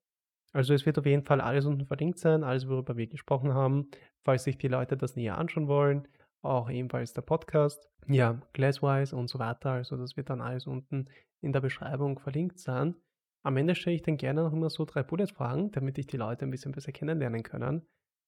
[0.53, 3.89] Also es wird auf jeden Fall alles unten verlinkt sein, alles worüber wir gesprochen haben,
[4.23, 6.07] falls sich die Leute das näher anschauen wollen,
[6.41, 9.71] auch ebenfalls der Podcast, ja, Glasswise und so weiter.
[9.71, 11.07] Also das wird dann alles unten
[11.41, 12.95] in der Beschreibung verlinkt sein.
[13.43, 16.45] Am Ende stelle ich dann gerne noch immer so drei Bullet-Fragen, damit ich die Leute
[16.45, 17.87] ein bisschen besser kennenlernen können.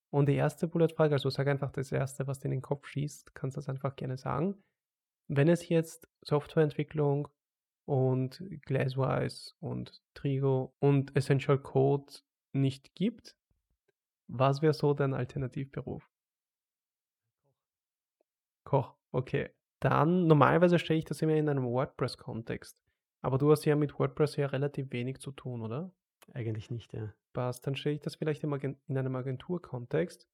[0.10, 3.34] Und die erste Bullet-Frage, also sag einfach das erste, was dir in den Kopf schießt,
[3.36, 4.64] kannst du das einfach gerne sagen.
[5.28, 7.28] Wenn es jetzt Softwareentwicklung
[7.86, 12.14] und Glasswise und Trigo und Essential Code
[12.54, 13.36] nicht gibt,
[14.28, 16.10] was wäre so dein Alternativberuf?
[18.64, 19.50] Koch, okay.
[19.80, 22.78] Dann, normalerweise stelle ich das immer in einem WordPress-Kontext.
[23.24, 25.92] Aber du hast ja mit WordPress ja relativ wenig zu tun, oder?
[26.34, 27.14] Eigentlich nicht, ja.
[27.34, 30.28] Passt, dann stelle ich das vielleicht in einem Agenturkontext.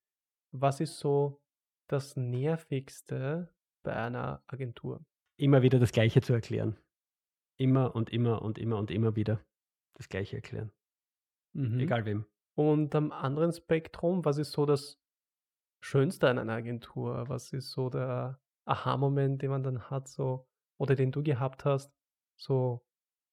[0.52, 1.42] Was ist so
[1.88, 3.54] das Nervigste
[3.84, 5.06] bei einer Agentur?
[5.38, 6.78] Immer wieder das Gleiche zu erklären.
[7.58, 9.44] Immer und immer und immer und immer wieder
[9.94, 10.72] das Gleiche erklären.
[11.54, 11.80] Mhm.
[11.80, 12.26] Egal wem.
[12.56, 15.00] Und am anderen Spektrum, was ist so das
[15.82, 17.30] Schönste an einer Agentur?
[17.30, 20.48] Was ist so der Aha-Moment, den man dann hat, so,
[20.78, 21.94] oder den du gehabt hast,
[22.40, 22.82] so,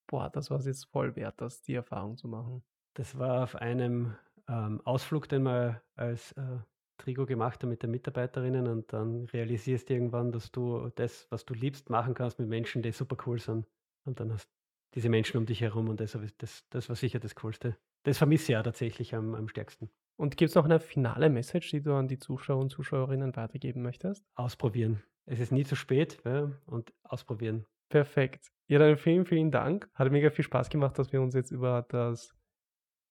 [0.06, 2.62] boah, das war es jetzt voll wert, das, die Erfahrung zu machen?
[2.94, 4.16] Das war auf einem
[4.48, 6.58] ähm, Ausflug, den wir als äh,
[6.98, 11.44] Trigo gemacht haben mit den Mitarbeiterinnen und dann realisierst du irgendwann, dass du das, was
[11.44, 13.66] du liebst, machen kannst mit Menschen, die super cool sind.
[14.04, 14.48] Und dann hast
[14.94, 17.76] diese Menschen um dich herum und das, das, das war sicher das Coolste.
[18.04, 19.90] Das vermisse ich ja tatsächlich am, am stärksten.
[20.16, 23.82] Und gibt es noch eine finale Message, die du an die Zuschauer und Zuschauerinnen weitergeben
[23.82, 24.24] möchtest?
[24.34, 25.02] Ausprobieren.
[25.26, 27.66] Es ist nie zu spät ja, und ausprobieren.
[27.90, 28.52] Perfekt.
[28.68, 29.88] Ja, dann vielen, vielen Dank.
[29.94, 32.34] Hat mega viel Spaß gemacht, dass wir uns jetzt über das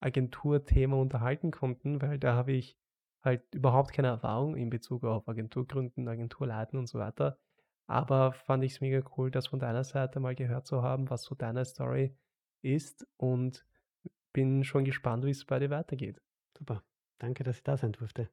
[0.01, 2.77] Agenturthema unterhalten konnten, weil da habe ich
[3.23, 7.39] halt überhaupt keine Erfahrung in Bezug auf Agenturgründen, Agenturleiten und so weiter.
[7.87, 11.23] Aber fand ich es mega cool, das von deiner Seite mal gehört zu haben, was
[11.23, 12.17] so deine Story
[12.61, 13.65] ist und
[14.33, 16.21] bin schon gespannt, wie es bei dir weitergeht.
[16.57, 16.83] Super.
[17.19, 18.29] Danke, dass ich da sein durfte.